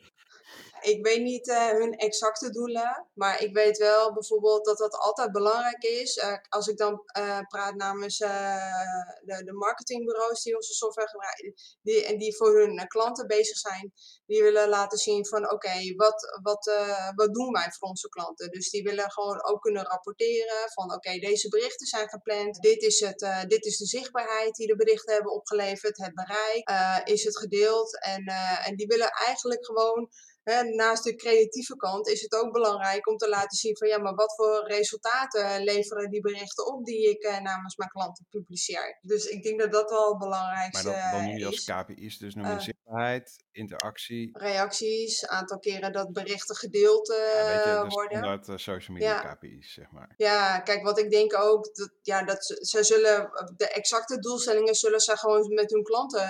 Ik 0.82 1.06
weet 1.06 1.22
niet 1.22 1.50
eh, 1.50 1.70
hun 1.70 1.94
exacte 1.94 2.50
doelen, 2.50 3.08
maar 3.13 3.41
ik 3.41 3.54
weet 3.54 3.78
wel 3.78 4.13
bijvoorbeeld 4.13 4.65
dat 4.65 4.78
dat 4.78 4.96
altijd 4.96 5.32
belangrijk 5.32 5.84
is. 5.84 6.17
Eh, 6.17 6.38
als 6.50 6.67
ik 6.67 6.78
dan 6.78 7.02
eh, 7.06 7.39
praat 7.48 7.76
namens 7.76 8.17
de, 8.17 9.41
de 9.46 9.54
marketingbureaus 9.54 10.44
die 10.44 10.56
onze 10.56 10.74
software 10.74 11.08
gebruiken, 11.08 11.54
die, 11.82 12.06
en 12.06 12.17
die 12.17 12.36
voor 12.36 12.60
hun 12.60 12.88
klanten 12.88 13.28
bezig 13.28 13.58
zijn, 13.58 13.94
die 14.26 14.44
willen 14.44 14.70
laten 14.70 14.98
zien 14.98 15.26
van 15.26 15.52
oké, 15.52 15.96
wat, 15.96 16.39
wat, 16.41 16.72
wat 17.15 17.34
doen 17.34 17.52
wij 17.52 17.72
voor 17.72 17.88
onze 17.88 18.10
klanten? 18.10 18.52
Dus 18.52 18.70
die 18.70 18.84
willen 18.84 19.12
gewoon 19.12 19.44
ook 19.44 19.62
kunnen 19.62 19.84
rapporteren 19.84 20.72
van 20.74 20.94
oké, 20.94 21.20
deze 21.20 21.50
berichten 21.50 21.88
zijn 21.88 22.10
gepland, 22.10 22.62
dit 22.62 22.82
is, 22.82 23.00
het, 23.00 23.46
dit 23.48 23.65
is 23.65 23.78
de 23.78 23.86
zichtbaarheid 23.86 24.56
die 24.56 24.67
de 24.67 24.76
berichten 24.76 25.13
hebben 25.13 25.34
opgeleverd, 25.34 25.98
het 25.98 26.13
bereik, 26.13 26.70
is 27.08 27.24
het 27.24 27.38
gedeeld 27.38 28.04
en, 28.04 28.26
en 28.65 28.76
die 28.76 28.88
willen 28.88 29.10
eigenlijk 29.10 29.65
gewoon 29.65 30.10
Hè, 30.43 30.63
naast 30.63 31.04
de 31.04 31.15
creatieve 31.15 31.75
kant 31.75 32.08
is 32.08 32.21
het 32.21 32.34
ook 32.36 32.51
belangrijk 32.51 33.08
om 33.08 33.17
te 33.17 33.30
laten 33.30 33.58
zien 33.58 33.77
van 33.77 33.88
ja, 33.88 33.97
maar 33.97 34.15
wat 34.15 34.36
voor 34.36 34.67
resultaten 34.67 35.63
leveren 35.63 36.10
die 36.10 36.21
berichten 36.21 36.65
op 36.73 36.86
die 36.86 37.10
ik 37.10 37.23
eh, 37.23 37.39
namens 37.39 37.75
mijn 37.75 37.89
klanten 37.89 38.25
publiceer. 38.30 38.97
Dus 39.01 39.25
ik 39.25 39.43
denk 39.43 39.60
dat 39.60 39.71
dat 39.71 39.89
wel 39.89 40.10
het 40.10 40.19
Maar 40.19 40.30
belangrijkste 40.30 40.86
dat, 40.88 41.12
dan 41.12 41.23
noem 41.23 41.38
je 41.38 41.45
als 41.45 41.56
is. 41.56 41.65
KPI's, 41.65 42.17
dus 42.17 42.36
noem 42.36 42.45
je 42.45 42.51
Eh. 42.51 42.60
zichtbaarheid, 42.60 43.43
interactie. 43.51 44.30
Reacties, 44.34 45.27
aantal 45.27 45.60
keren 45.60 45.91
dat 45.91 46.12
berichten 46.13 46.56
gedeeld 46.56 47.12
eh, 47.12 47.17
Ja, 47.17 47.45
beetje 47.45 47.80
de 47.82 47.88
worden. 47.88 48.41
eh, 48.49 48.58
social 48.58 48.97
media 48.97 49.21
Ja. 49.21 49.34
KPI's, 49.34 49.73
zeg 49.73 49.91
maar. 49.91 50.13
Ja, 50.17 50.60
kijk, 50.60 50.84
wat 50.84 50.99
ik 50.99 51.12
denk 51.12 51.36
ook, 51.38 51.75
dat, 51.75 51.91
ja, 52.01 52.23
dat 52.23 52.45
ze, 52.45 52.58
ze 52.62 52.84
zullen, 52.84 53.30
de 53.58 53.67
exacte 53.67 54.19
doelstellingen 54.19 54.75
zullen 54.75 54.99
ze 54.99 55.17
gewoon 55.17 55.54
met 55.54 55.71
hun 55.71 55.84
klanten 55.84 56.30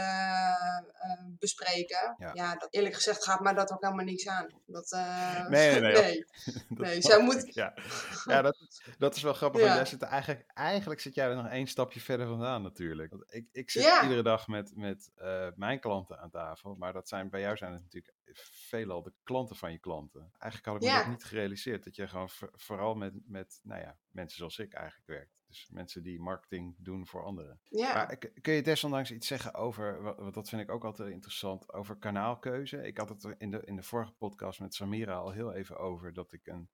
bespreken. 1.40 2.16
Ja. 2.18 2.32
Ja, 2.34 2.56
dat, 2.56 2.68
eerlijk 2.74 2.96
gezegd 2.96 3.24
gaat 3.24 3.40
mij 3.40 3.54
dat 3.54 3.72
ook 3.72 3.82
helemaal 3.82 4.01
niks 4.04 4.28
aan. 4.28 4.48
Dat, 4.66 4.92
eh, 4.92 5.48
Nee, 5.48 5.80
nee, 5.80 5.92
nee. 6.70 7.02
zij 7.02 7.18
ik, 7.18 7.24
moet- 7.24 7.54
Ja, 7.54 7.74
ja 8.26 8.42
dat, 8.42 8.58
is, 8.70 8.82
dat 8.98 9.16
is 9.16 9.22
wel 9.22 9.34
grappig. 9.34 9.62
want 9.62 9.74
jij 9.74 9.86
zit 9.86 10.02
eigenlijk, 10.02 10.46
eigenlijk 10.54 11.00
zit 11.00 11.16
jij 11.16 11.30
er 11.30 11.36
nog 11.36 11.48
één 11.48 11.68
stapje 11.68 12.00
verder 12.00 12.28
vandaan 12.28 12.62
natuurlijk. 12.62 13.10
Want 13.12 13.34
ik, 13.34 13.48
ik 13.52 13.70
zit 13.70 13.84
Ja. 13.84 14.02
iedere 14.04 14.24
dag 14.24 14.48
met, 14.48 14.72
met 14.76 15.12
eh, 15.16 15.48
mijn 15.56 15.80
klanten 15.80 16.20
aan 16.20 16.30
tafel. 16.30 16.76
Maar 16.76 16.94
dat 16.94 17.08
zijn, 17.08 17.30
bij 17.30 17.42
jou 17.42 17.58
zijn 17.58 17.74
het 17.74 17.82
natuurlijk 17.82 18.14
veelal 18.34 19.04
de 19.04 19.14
klanten 19.24 19.56
van 19.56 19.72
je 19.72 19.80
klanten. 19.80 20.32
Eigenlijk 20.38 20.66
had 20.66 20.84
ik 20.84 20.92
me 20.92 20.98
dat 21.04 21.08
niet 21.08 21.24
gerealiseerd. 21.24 21.84
Dat 21.84 21.96
je 21.96 22.08
gewoon 22.08 22.30
voor- 22.30 22.52
vooral 22.54 22.96
met, 22.96 23.14
met 23.26 23.60
nou 23.64 23.82
ja, 23.82 23.98
mensen 24.12 24.38
zoals 24.38 24.58
ik 24.60 24.74
eigenlijk 24.74 25.08
werkt. 25.08 25.40
Dus 25.52 25.70
mensen 25.72 26.04
die 26.04 26.20
marketing 26.20 26.76
doen 26.80 27.08
voor 27.08 27.24
anderen. 27.24 27.60
Ja. 27.70 27.94
Maar 27.94 28.18
k- 28.18 28.32
kun 28.42 28.54
je 28.54 28.62
desondanks 28.62 29.12
iets 29.12 29.28
zeggen 29.28 29.54
over, 29.54 30.02
wa- 30.02 30.16
want 30.16 30.34
dat 30.34 30.50
vind 30.50 30.62
ik 30.62 30.70
ook 30.72 30.84
altijd 30.86 31.10
interessant, 31.12 31.74
over 31.74 31.98
kanaalkeuze? 31.98 32.82
Ik 32.82 32.98
had 32.98 33.10
het 33.10 33.24
er 33.24 33.36
in 33.38 33.52
de, 33.52 33.62
in 33.66 33.76
de 33.76 33.84
vorige 33.84 34.12
podcast 34.14 34.60
met 34.60 34.74
Samira 34.74 35.14
al 35.16 35.32
heel 35.32 35.54
even 35.54 35.78
over 35.78 36.14
dat 36.14 36.32
ik 36.34 36.48
een 36.48 36.70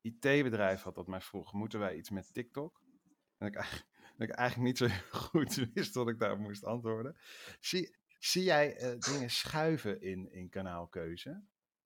IT-bedrijf 0.00 0.82
had 0.82 0.94
dat 0.94 1.06
mij 1.06 1.20
vroeg, 1.20 1.52
moeten 1.52 1.78
wij 1.78 1.96
iets 1.96 2.10
met 2.10 2.32
TikTok? 2.32 2.82
En 3.38 3.46
ik, 3.46 3.54
eigenlijk- 3.62 3.88
dat 4.16 4.28
ik 4.28 4.34
eigenlijk 4.34 4.68
niet 4.68 4.78
zo 4.90 4.96
goed 5.10 5.54
wist 5.74 5.94
wat 5.94 6.08
ik 6.08 6.18
daar 6.18 6.38
moest 6.38 6.64
antwoorden. 6.64 7.16
Zie, 7.60 7.96
zie 8.18 8.42
jij 8.42 8.76
eh, 8.76 8.98
dingen 8.98 9.30
schuiven 9.30 10.00
in, 10.00 10.32
in 10.32 10.48
kanaalkeuze? 10.48 11.44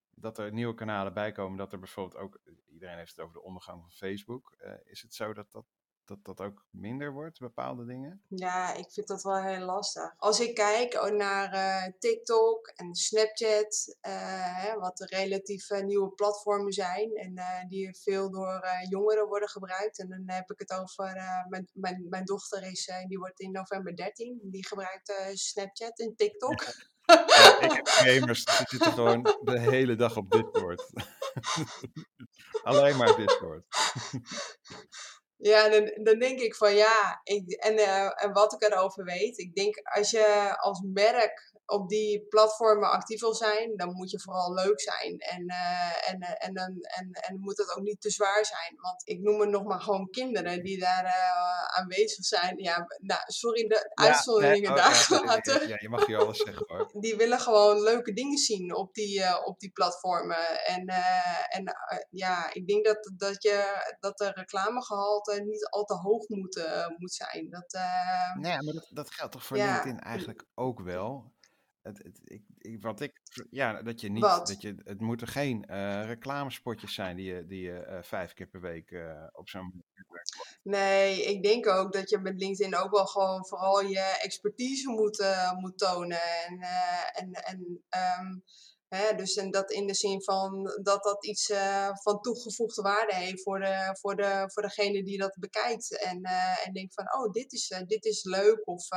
Dat 0.09 0.37
er 0.37 0.51
nieuwe 0.53 0.73
kanalen 0.73 1.13
bij 1.13 1.31
komen, 1.31 1.57
dat 1.57 1.73
er 1.73 1.79
bijvoorbeeld 1.79 2.21
ook, 2.21 2.41
iedereen 2.67 2.97
heeft 2.97 3.09
het 3.15 3.19
over 3.19 3.33
de 3.33 3.41
ondergang 3.43 3.81
van 3.81 3.91
Facebook. 3.91 4.51
Eh, 4.57 4.73
is 4.83 5.01
het 5.01 5.13
zo 5.13 5.33
dat 5.33 5.51
dat 5.51 5.65
dat 6.05 6.17
dat 6.21 6.41
ook 6.41 6.65
minder 6.69 7.11
wordt, 7.11 7.39
bepaalde 7.39 7.85
dingen? 7.85 8.21
Ja, 8.27 8.73
ik 8.73 8.91
vind 8.91 9.07
dat 9.07 9.23
wel 9.23 9.41
heel 9.41 9.65
lastig. 9.65 10.13
Als 10.17 10.39
ik 10.39 10.55
kijk 10.55 11.11
naar 11.11 11.53
uh, 11.53 11.93
TikTok 11.99 12.67
en 12.67 12.95
Snapchat, 12.95 13.97
uh, 14.07 14.63
hè, 14.63 14.79
wat 14.79 14.99
relatief 14.99 15.69
uh, 15.69 15.81
nieuwe 15.81 16.09
platformen 16.09 16.73
zijn 16.73 17.15
en 17.15 17.67
die 17.67 17.97
veel 18.01 18.31
door 18.31 18.67
jongeren 18.89 19.27
worden 19.27 19.49
gebruikt. 19.49 19.99
En 19.99 20.09
dan 20.09 20.23
heb 20.25 20.51
ik 20.51 20.59
het 20.59 20.71
over, 20.71 21.13
mijn, 21.49 21.69
mijn, 21.73 22.05
mijn 22.09 22.25
dochter 22.25 22.63
is, 22.63 22.91
die 23.07 23.19
wordt 23.19 23.39
in 23.39 23.51
november 23.51 23.95
13, 23.95 24.39
die 24.43 24.67
gebruikt 24.67 25.13
Snapchat 25.33 25.99
en 25.99 26.15
TikTok. 26.15 26.63
Ja, 27.05 27.61
ik 27.61 27.71
heb 27.71 27.87
gamers, 27.87 28.45
die 28.45 28.65
zitten 28.67 28.91
gewoon 28.91 29.23
de 29.41 29.59
hele 29.59 29.95
dag 29.95 30.17
op 30.17 30.29
Discord. 30.29 30.89
Alleen 32.63 32.97
maar 32.97 33.15
Discord. 33.15 33.63
Ja, 35.41 35.69
dan, 35.69 35.91
dan 36.03 36.19
denk 36.19 36.39
ik 36.39 36.55
van 36.55 36.75
ja, 36.75 37.21
ik, 37.23 37.51
en, 37.51 37.73
uh, 37.73 38.23
en 38.23 38.33
wat 38.33 38.53
ik 38.53 38.61
erover 38.63 39.03
weet, 39.03 39.37
ik 39.37 39.55
denk 39.55 39.79
als 39.83 40.11
je 40.11 40.55
als 40.57 40.81
merk 40.93 41.50
op 41.71 41.89
die 41.89 42.25
platformen 42.29 42.91
actief 42.91 43.19
wil 43.19 43.33
zijn, 43.33 43.75
dan 43.75 43.91
moet 43.91 44.11
je 44.11 44.19
vooral 44.19 44.53
leuk 44.53 44.81
zijn. 44.81 45.17
En, 45.17 45.43
uh, 45.43 46.09
en, 46.09 46.21
uh, 46.21 46.29
en, 46.37 46.55
en, 46.55 47.11
en 47.11 47.39
moet 47.39 47.57
het 47.57 47.75
ook 47.75 47.83
niet 47.83 48.01
te 48.01 48.09
zwaar 48.09 48.45
zijn. 48.45 48.73
Want 48.75 49.07
ik 49.07 49.19
noem 49.19 49.39
het 49.39 49.49
nog 49.49 49.63
maar 49.63 49.81
gewoon 49.81 50.09
kinderen 50.09 50.63
die 50.63 50.79
daar 50.79 51.05
uh, 51.05 51.77
aanwezig 51.79 52.25
zijn. 52.25 52.57
Ja, 52.57 52.87
nou, 52.97 53.21
sorry, 53.25 53.67
de 53.67 53.91
ja, 53.93 54.07
uitzonderingen 54.07 54.71
nee, 54.71 54.79
oh, 54.79 54.85
daar 54.85 54.93
gelaten. 54.93 55.61
Ja, 55.61 55.67
ja, 55.67 55.77
je 55.79 55.89
mag 55.89 56.05
hier 56.05 56.17
alles 56.17 56.37
zeggen 56.37 56.65
hoor. 56.67 56.91
Die 57.01 57.15
willen 57.15 57.39
gewoon 57.39 57.81
leuke 57.81 58.13
dingen 58.13 58.37
zien 58.37 58.75
op 58.75 58.93
die, 58.93 59.45
op 59.45 59.59
die 59.59 59.71
platformen. 59.71 60.65
En, 60.65 60.85
en 61.49 61.75
ja, 62.09 62.53
ik 62.53 62.67
denk 62.67 62.85
dat, 62.85 63.11
dat, 63.15 63.43
je, 63.43 63.93
dat 63.99 64.17
de 64.17 64.31
reclamegehalte 64.31 65.41
niet 65.43 65.65
al 65.65 65.83
te 65.83 65.93
hoog 65.93 66.27
moet, 66.27 66.69
moet 66.97 67.13
zijn. 67.13 67.49
Dat, 67.49 67.79
nee, 68.39 68.61
maar 68.61 68.73
dat, 68.73 68.87
dat 68.89 69.11
geldt 69.11 69.31
toch 69.31 69.45
voor 69.45 69.57
LinkedIn 69.57 69.99
eigenlijk 69.99 70.45
ook 70.55 70.79
wel? 70.79 71.31
Het, 71.81 71.97
het, 71.97 72.21
ik, 72.23 72.81
wat 72.81 73.01
ik, 73.01 73.21
ja, 73.49 73.81
dat 73.81 74.01
je 74.01 74.09
niet, 74.09 74.23
wat? 74.23 74.47
dat 74.47 74.61
je, 74.61 74.75
het 74.83 75.01
moeten 75.01 75.27
geen 75.27 75.65
uh, 75.69 76.05
reclamespotjes 76.05 76.93
zijn 76.93 77.15
die 77.15 77.33
je, 77.33 77.45
die 77.45 77.61
je 77.61 77.85
uh, 77.87 77.97
vijf 78.01 78.33
keer 78.33 78.47
per 78.47 78.61
week 78.61 78.91
uh, 78.91 79.23
op 79.31 79.49
zo'n 79.49 79.83
Nee, 80.63 81.23
ik 81.23 81.43
denk 81.43 81.67
ook 81.67 81.93
dat 81.93 82.09
je 82.09 82.17
met 82.17 82.39
LinkedIn 82.39 82.75
ook 82.75 82.91
wel 82.91 83.05
gewoon 83.05 83.45
vooral 83.45 83.81
je 83.81 84.19
expertise 84.21 84.89
moet, 84.89 85.25
moet 85.59 85.77
tonen. 85.77 86.21
En, 86.47 86.59
en, 87.13 87.31
en 87.31 87.83
um, 88.19 88.43
Hè, 88.95 89.15
dus 89.15 89.35
en 89.35 89.51
dat 89.51 89.71
in 89.71 89.87
de 89.87 89.93
zin 89.93 90.23
van 90.23 90.79
dat 90.83 91.03
dat 91.03 91.25
iets 91.25 91.49
uh, 91.49 91.89
van 91.93 92.21
toegevoegde 92.21 92.81
waarde 92.81 93.15
heeft 93.15 93.43
voor, 93.43 93.59
de, 93.59 93.97
voor, 93.99 94.15
de, 94.15 94.43
voor 94.45 94.61
degene 94.61 95.03
die 95.03 95.17
dat 95.17 95.35
bekijkt. 95.39 95.97
En, 95.97 96.19
uh, 96.21 96.67
en 96.67 96.73
denkt 96.73 96.93
van, 96.93 97.05
oh, 97.13 97.31
dit 97.31 97.51
is, 97.51 97.69
uh, 97.69 97.79
dit 97.85 98.05
is 98.05 98.23
leuk 98.23 98.67
of, 98.67 98.87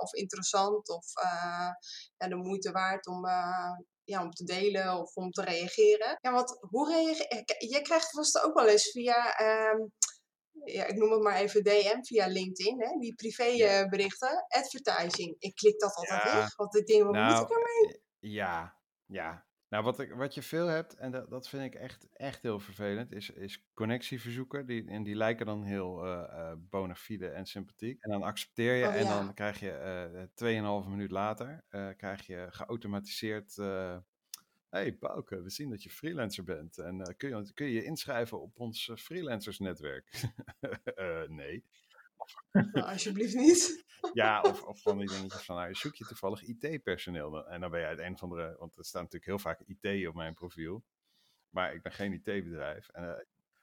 of 0.00 0.12
interessant 0.12 0.88
of 0.88 1.06
ja, 2.16 2.28
de 2.28 2.36
moeite 2.36 2.70
waard 2.70 3.06
om, 3.06 3.26
ja, 4.04 4.22
om 4.22 4.30
te 4.30 4.44
delen 4.44 5.00
of 5.00 5.14
om 5.14 5.30
te 5.30 5.42
reageren. 5.42 6.18
Ja, 6.20 6.32
want 6.32 6.58
hoe 6.60 6.88
reageer 6.88 7.54
je? 7.58 7.80
krijgt 7.82 8.10
vast 8.10 8.40
ook 8.40 8.54
wel 8.54 8.68
eens 8.68 8.90
via... 8.90 9.36
Ehm, 9.36 9.86
ja, 10.64 10.84
ik 10.84 10.96
noem 10.96 11.10
het 11.10 11.22
maar 11.22 11.36
even 11.36 11.64
DM 11.64 12.02
via 12.02 12.26
LinkedIn, 12.26 12.82
hè, 12.82 12.98
die 12.98 13.14
privéberichten, 13.14 14.46
advertising. 14.48 15.36
Ik 15.38 15.54
klik 15.54 15.80
dat 15.80 15.94
altijd 15.94 16.22
ja. 16.22 16.34
weg, 16.34 16.56
want 16.56 16.76
ik 16.76 16.86
denk, 16.86 17.04
wat 17.04 17.12
nou, 17.12 17.32
moet 17.32 17.50
ik 17.50 17.56
ermee? 17.56 18.02
Ja, 18.18 18.77
ja, 19.08 19.46
nou 19.68 19.84
wat, 19.84 20.00
ik, 20.00 20.12
wat 20.12 20.34
je 20.34 20.42
veel 20.42 20.66
hebt, 20.66 20.94
en 20.94 21.10
dat, 21.10 21.30
dat 21.30 21.48
vind 21.48 21.64
ik 21.64 21.74
echt, 21.74 22.08
echt 22.12 22.42
heel 22.42 22.60
vervelend, 22.60 23.12
is, 23.12 23.30
is 23.30 23.64
connectieverzoeken. 23.74 24.66
Die, 24.66 24.88
en 24.88 25.02
die 25.02 25.14
lijken 25.14 25.46
dan 25.46 25.62
heel 25.62 26.06
uh, 26.06 26.10
uh, 26.10 26.52
bona 26.58 26.94
fide 26.94 27.28
en 27.28 27.46
sympathiek. 27.46 28.02
En 28.02 28.10
dan 28.10 28.22
accepteer 28.22 28.74
je 28.74 28.86
oh, 28.86 28.94
en 28.94 29.04
dan 29.04 29.34
krijg 29.34 29.60
je 29.60 30.28
uh, 30.40 30.82
2,5 30.84 30.88
minuut 30.88 31.10
later, 31.10 31.64
krijg 31.96 32.26
je 32.26 32.46
geautomatiseerd... 32.50 33.56
hey 34.68 34.98
Bouke, 34.98 35.42
we 35.42 35.50
zien 35.50 35.70
dat 35.70 35.82
je 35.82 35.90
freelancer 35.90 36.44
bent. 36.44 36.78
En 36.78 37.14
kun, 37.16 37.28
je, 37.28 37.52
kun 37.52 37.66
je 37.66 37.72
je 37.72 37.84
inschrijven 37.84 38.40
op 38.40 38.60
ons 38.60 38.92
freelancersnetwerk? 38.96 40.22
nee. 41.28 41.64
Nou, 42.52 42.86
alsjeblieft 42.86 43.34
niet. 43.34 43.86
ja, 44.12 44.40
of, 44.40 44.62
of 44.62 44.82
van 44.82 44.98
die 44.98 45.08
dingetjes 45.08 45.44
van, 45.44 45.56
nou, 45.56 45.74
zoek 45.74 45.94
je 45.94 46.04
toevallig 46.04 46.42
IT-personeel. 46.42 47.46
En 47.46 47.60
dan 47.60 47.70
ben 47.70 47.80
je 47.80 47.86
uit 47.86 47.98
een 47.98 48.12
of 48.12 48.22
andere, 48.22 48.56
want 48.58 48.76
er 48.76 48.84
staat 48.84 49.02
natuurlijk 49.02 49.30
heel 49.30 49.38
vaak 49.38 49.60
IT 49.60 50.08
op 50.08 50.14
mijn 50.14 50.34
profiel. 50.34 50.84
Maar 51.50 51.74
ik 51.74 51.82
ben 51.82 51.92
geen 51.92 52.12
IT-bedrijf. 52.12 52.88
Uh, 52.94 53.12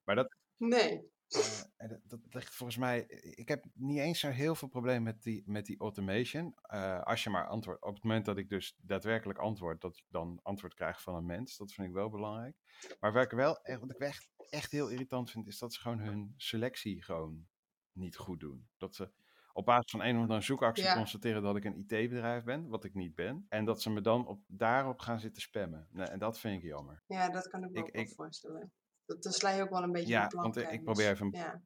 maar 0.04 0.16
dat... 0.16 0.36
Nee. 0.58 1.14
Uh, 1.30 1.42
en 1.78 1.88
dat, 1.88 2.00
dat, 2.22 2.34
ligt 2.34 2.56
volgens 2.56 2.78
mij. 2.78 3.06
Ik 3.36 3.48
heb 3.48 3.66
niet 3.74 4.00
eens 4.00 4.20
zo 4.20 4.30
heel 4.30 4.56
veel 4.56 4.68
probleem 4.68 5.04
met 5.04 5.24
die, 5.24 5.44
met 5.46 5.66
die 5.66 5.80
automation. 5.80 6.56
Uh, 6.74 7.02
als 7.02 7.24
je 7.24 7.30
maar 7.30 7.48
antwoordt. 7.48 7.84
Op 7.84 7.94
het 7.94 8.04
moment 8.04 8.26
dat 8.26 8.38
ik 8.38 8.50
dus 8.50 8.76
daadwerkelijk 8.82 9.40
antwoord, 9.40 9.82
dat 9.82 9.98
ik 9.98 10.06
dan 10.10 10.40
antwoord 10.44 10.74
krijg 10.74 11.02
van 11.02 11.16
een 11.16 11.26
mens. 11.26 11.58
Dat 11.58 11.74
vind 11.74 11.88
ik 11.88 11.94
wel 11.94 12.10
belangrijk. 12.10 12.56
Maar 13.00 13.14
waar 13.14 13.24
ik 13.24 13.32
wel 13.32 13.60
wat 13.80 13.92
ik 13.92 13.98
echt, 14.00 14.30
echt 14.50 14.72
heel 14.72 14.90
irritant 14.90 15.32
vind, 15.32 15.48
is 15.48 15.60
dat 15.60 15.74
ze 15.74 15.80
gewoon 15.80 16.00
hun 16.00 16.34
selectie 16.38 17.04
gewoon 17.04 17.48
niet 17.96 18.18
goed 18.18 18.40
doen. 18.40 18.68
Dat 18.78 18.96
ze 18.96 19.12
op 19.54 19.66
basis 19.66 19.92
van 19.92 20.02
een 20.02 20.16
of 20.16 20.22
andere 20.22 20.42
zoekactie 20.42 20.94
constateren 20.94 21.42
dat 21.42 21.56
ik 21.56 21.66
een 21.66 21.86
IT-bedrijf 21.88 22.44
ben, 22.44 22.68
wat 22.68 22.84
ik 22.84 22.94
niet 22.94 23.16
ben. 23.16 23.46
En 23.50 23.66
dat 23.66 23.82
ze 23.82 23.90
me 23.90 24.02
dan 24.02 24.28
op, 24.28 24.42
daarop 24.48 25.00
gaan 25.00 25.20
zitten 25.20 25.42
spammen. 25.42 25.88
Nee, 25.92 26.06
en 26.06 26.20
dat 26.20 26.40
vind 26.40 26.64
ik 26.64 26.70
jammer. 26.70 27.04
Ja, 27.08 27.30
dat 27.30 27.48
kan 27.48 27.64
ik 27.64 27.72
me 27.72 28.00
ook 28.00 28.10
voorstellen. 28.10 28.72
Dat, 29.06 29.24
dat 29.24 29.34
sla 29.34 29.50
je 29.50 29.62
ook 29.62 29.70
wel 29.70 29.84
een 29.84 29.92
beetje 29.92 30.14
ja, 30.14 30.28
want 30.28 30.58
ik, 30.58 30.84
probeer 30.84 31.10
even... 31.10 31.32
Ja. 31.32 31.62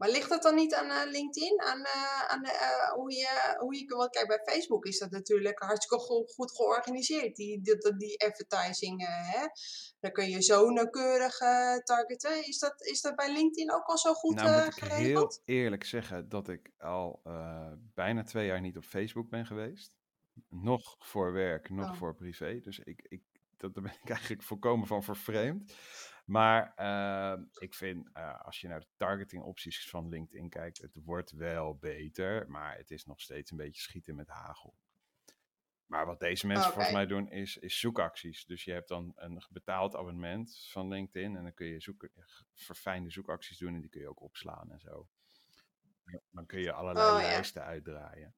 Maar 0.00 0.10
ligt 0.10 0.28
dat 0.28 0.42
dan 0.42 0.54
niet 0.54 0.74
aan 0.74 0.86
uh, 0.86 1.12
LinkedIn? 1.12 1.60
Aan, 1.60 1.78
uh, 1.78 2.22
aan 2.28 2.44
uh, 2.44 2.92
hoe, 2.92 3.12
je, 3.12 3.56
hoe 3.58 3.76
je... 3.76 3.84
Want 3.86 4.10
kijk, 4.10 4.26
bij 4.26 4.40
Facebook 4.44 4.86
is 4.86 4.98
dat 4.98 5.10
natuurlijk 5.10 5.58
hartstikke 5.58 6.04
goed, 6.04 6.32
goed 6.32 6.52
georganiseerd. 6.52 7.36
Die, 7.36 7.60
die, 7.60 7.96
die 7.96 8.24
advertising, 8.24 9.06
hè? 9.06 9.46
Dan 10.00 10.12
kun 10.12 10.28
je 10.28 10.42
zo 10.42 10.70
nauwkeurig 10.70 11.36
targeten. 11.84 12.46
Is 12.46 12.58
dat, 12.58 12.82
is 12.86 13.00
dat 13.00 13.16
bij 13.16 13.32
LinkedIn 13.32 13.72
ook 13.72 13.84
al 13.84 13.98
zo 13.98 14.12
goed 14.12 14.34
nou, 14.34 14.64
moet 14.64 14.76
ik 14.76 14.84
heel 14.84 15.40
eerlijk 15.44 15.84
zeggen 15.84 16.28
dat 16.28 16.48
ik 16.48 16.70
al 16.78 17.22
bijna 17.94 18.22
twee 18.22 18.46
jaar 18.46 18.60
niet 18.60 18.76
op 18.76 18.84
Facebook 18.84 19.28
ben 19.30 19.46
geweest. 19.46 19.94
Nog 20.48 20.96
voor 20.98 21.32
werk, 21.32 21.70
nog 21.70 21.90
oh. 21.90 21.96
voor 21.96 22.14
privé. 22.14 22.60
Dus 22.60 22.78
ik, 22.78 23.06
ik, 23.08 23.22
dat, 23.56 23.74
daar 23.74 23.82
ben 23.82 23.92
ik 24.02 24.10
eigenlijk 24.16 24.42
volkomen 24.42 24.86
van 24.86 25.02
vervreemd. 25.02 25.72
Maar 26.30 26.72
uh, 26.78 27.42
ik 27.58 27.74
vind, 27.74 28.08
uh, 28.16 28.40
als 28.40 28.60
je 28.60 28.68
naar 28.68 28.80
de 28.80 28.86
targeting 28.96 29.42
opties 29.42 29.88
van 29.88 30.08
LinkedIn 30.08 30.48
kijkt, 30.48 30.78
het 30.78 30.96
wordt 31.04 31.30
wel 31.30 31.76
beter, 31.76 32.50
maar 32.50 32.76
het 32.76 32.90
is 32.90 33.04
nog 33.04 33.20
steeds 33.20 33.50
een 33.50 33.56
beetje 33.56 33.82
schieten 33.82 34.14
met 34.14 34.28
hagel. 34.28 34.76
Maar 35.86 36.06
wat 36.06 36.20
deze 36.20 36.46
mensen 36.46 36.70
okay. 36.70 36.74
volgens 36.74 36.96
mij 36.96 37.06
doen, 37.06 37.30
is, 37.30 37.56
is 37.56 37.78
zoekacties. 37.78 38.44
Dus 38.44 38.64
je 38.64 38.72
hebt 38.72 38.88
dan 38.88 39.12
een 39.16 39.42
betaald 39.50 39.96
abonnement 39.96 40.66
van 40.68 40.88
LinkedIn 40.88 41.36
en 41.36 41.42
dan 41.42 41.54
kun 41.54 41.66
je 41.66 41.80
zoeken, 41.80 42.10
verfijnde 42.54 43.10
zoekacties 43.10 43.58
doen 43.58 43.74
en 43.74 43.80
die 43.80 43.90
kun 43.90 44.00
je 44.00 44.08
ook 44.08 44.22
opslaan 44.22 44.72
en 44.72 44.80
zo. 44.80 45.08
Dan 46.30 46.46
kun 46.46 46.60
je 46.60 46.72
allerlei 46.72 47.08
oh, 47.08 47.16
lijsten 47.16 47.62
ja. 47.62 47.68
uitdraaien. 47.68 48.34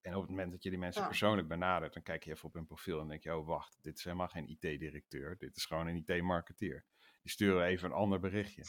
En 0.00 0.14
op 0.14 0.20
het 0.20 0.30
moment 0.30 0.50
dat 0.50 0.62
je 0.62 0.70
die 0.70 0.78
mensen 0.78 1.06
persoonlijk 1.06 1.48
benadert, 1.48 1.94
dan 1.94 2.02
kijk 2.02 2.24
je 2.24 2.30
even 2.30 2.44
op 2.44 2.54
hun 2.54 2.66
profiel 2.66 3.00
en 3.00 3.08
denk 3.08 3.22
je, 3.22 3.36
oh 3.36 3.46
wacht, 3.46 3.78
dit 3.82 3.98
is 3.98 4.04
helemaal 4.04 4.28
geen 4.28 4.48
IT-directeur, 4.48 5.36
dit 5.38 5.56
is 5.56 5.64
gewoon 5.64 5.86
een 5.86 6.04
IT-marketeer. 6.06 6.84
Die 7.22 7.30
sturen 7.30 7.66
even 7.66 7.88
een 7.88 7.96
ander 7.96 8.20
berichtje. 8.20 8.62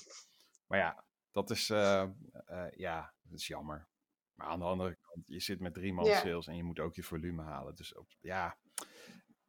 Maar 0.67 0.79
ja, 0.79 1.05
dat 1.31 1.49
is, 1.49 1.69
uh, 1.69 2.05
uh, 2.49 2.65
ja, 2.71 3.13
dat 3.21 3.39
is 3.39 3.47
jammer. 3.47 3.87
Maar 4.33 4.47
aan 4.47 4.59
de 4.59 4.65
andere 4.65 4.97
kant, 5.01 5.27
je 5.27 5.39
zit 5.39 5.59
met 5.59 5.73
drie 5.73 5.93
man 5.93 6.05
yeah. 6.05 6.21
sales 6.21 6.47
en 6.47 6.55
je 6.55 6.63
moet 6.63 6.79
ook 6.79 6.95
je 6.95 7.03
volume 7.03 7.43
halen. 7.43 7.75
Dus 7.75 7.95
op, 7.95 8.15
ja, 8.19 8.57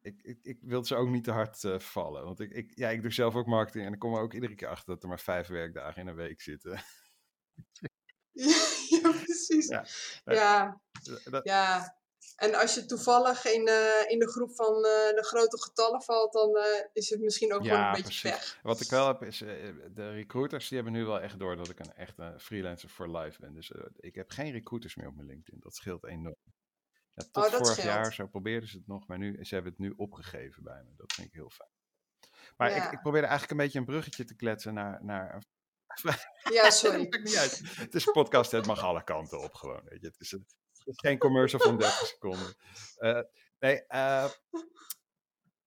ik, 0.01 0.21
ik, 0.21 0.39
ik 0.41 0.59
wil 0.61 0.85
ze 0.85 0.95
ook 0.95 1.09
niet 1.09 1.23
te 1.23 1.31
hard 1.31 1.63
uh, 1.63 1.79
vallen. 1.79 2.23
Want 2.23 2.39
ik, 2.39 2.51
ik, 2.51 2.71
ja, 2.75 2.89
ik 2.89 3.01
doe 3.01 3.11
zelf 3.11 3.35
ook 3.35 3.45
marketing 3.45 3.85
en 3.85 3.93
ik 3.93 3.99
kom 3.99 4.13
er 4.13 4.21
ook 4.21 4.33
iedere 4.33 4.55
keer 4.55 4.67
achter 4.67 4.93
dat 4.93 5.03
er 5.03 5.09
maar 5.09 5.19
vijf 5.19 5.47
werkdagen 5.47 6.01
in 6.01 6.07
een 6.07 6.15
week 6.15 6.41
zitten. 6.41 6.81
ja, 9.67 9.79
precies. 9.79 10.21
Ja, 10.23 10.33
ja. 10.33 10.81
Dat... 11.23 11.43
ja. 11.43 11.99
En 12.35 12.55
als 12.55 12.73
je 12.73 12.85
toevallig 12.85 13.45
in, 13.45 13.67
uh, 13.67 14.09
in 14.11 14.19
de 14.19 14.29
groep 14.29 14.55
van 14.55 14.75
uh, 14.75 14.81
de 15.15 15.23
grote 15.27 15.61
getallen 15.61 16.01
valt, 16.01 16.33
dan 16.33 16.57
uh, 16.57 16.63
is 16.93 17.09
het 17.09 17.21
misschien 17.21 17.53
ook 17.53 17.63
ja, 17.63 17.69
wel 17.69 17.79
een 17.79 17.91
beetje 17.91 18.03
precies. 18.03 18.21
weg. 18.21 18.59
Wat 18.61 18.81
ik 18.81 18.89
wel 18.89 19.07
heb, 19.07 19.23
is 19.23 19.37
de 19.93 20.11
recruiters 20.11 20.67
die 20.67 20.77
hebben 20.77 20.93
nu 20.93 21.05
wel 21.05 21.19
echt 21.19 21.39
door 21.39 21.55
dat 21.55 21.69
ik 21.69 21.79
een 21.79 21.93
echte 21.93 22.35
freelancer 22.37 22.89
voor 22.89 23.17
life 23.17 23.39
ben. 23.39 23.53
Dus 23.53 23.71
ik 23.95 24.15
heb 24.15 24.29
geen 24.29 24.51
recruiters 24.51 24.95
meer 24.95 25.07
op 25.07 25.15
mijn 25.15 25.27
LinkedIn. 25.27 25.59
Dat 25.59 25.75
scheelt 25.75 26.05
enorm. 26.05 26.35
Ja, 27.13 27.23
tot 27.31 27.45
oh, 27.45 27.51
vorig 27.51 27.67
scheelt. 27.67 27.87
jaar, 27.87 28.13
zo 28.13 28.27
probeerden 28.27 28.69
ze 28.69 28.77
het 28.77 28.87
nog, 28.87 29.07
maar 29.07 29.17
nu, 29.17 29.43
ze 29.45 29.53
hebben 29.53 29.71
het 29.71 29.81
nu 29.81 29.93
opgegeven 29.97 30.63
bij 30.63 30.83
me. 30.83 30.95
Dat 30.95 31.13
vind 31.13 31.27
ik 31.27 31.33
heel 31.33 31.49
fijn. 31.49 31.69
Maar 32.57 32.69
ja. 32.69 32.85
ik, 32.85 32.91
ik 32.91 33.01
probeerde 33.01 33.27
eigenlijk 33.27 33.59
een 33.59 33.65
beetje 33.65 33.79
een 33.79 33.85
bruggetje 33.85 34.25
te 34.25 34.35
kletsen 34.35 34.73
naar, 34.73 35.03
naar 35.03 35.43
ja, 36.53 36.69
sorry. 36.81 37.07
het 37.09 37.23
niet 37.23 37.35
uit. 37.37 37.61
Het 37.75 37.95
is 37.95 38.05
een 38.05 38.13
podcast, 38.21 38.51
het 38.51 38.65
mag 38.65 38.83
alle 38.83 39.03
kanten 39.03 39.39
op 39.43 39.53
gewoon. 39.53 39.81
Weet 39.85 40.01
je. 40.01 40.07
Het, 40.07 40.19
is, 40.19 40.31
het 40.31 40.41
is 40.83 40.99
geen 40.99 41.17
commercial 41.17 41.61
van 41.61 41.77
30 41.77 42.07
seconden. 42.07 42.55
Uh, 42.99 43.21
nee, 43.59 43.83
uh, 43.89 44.29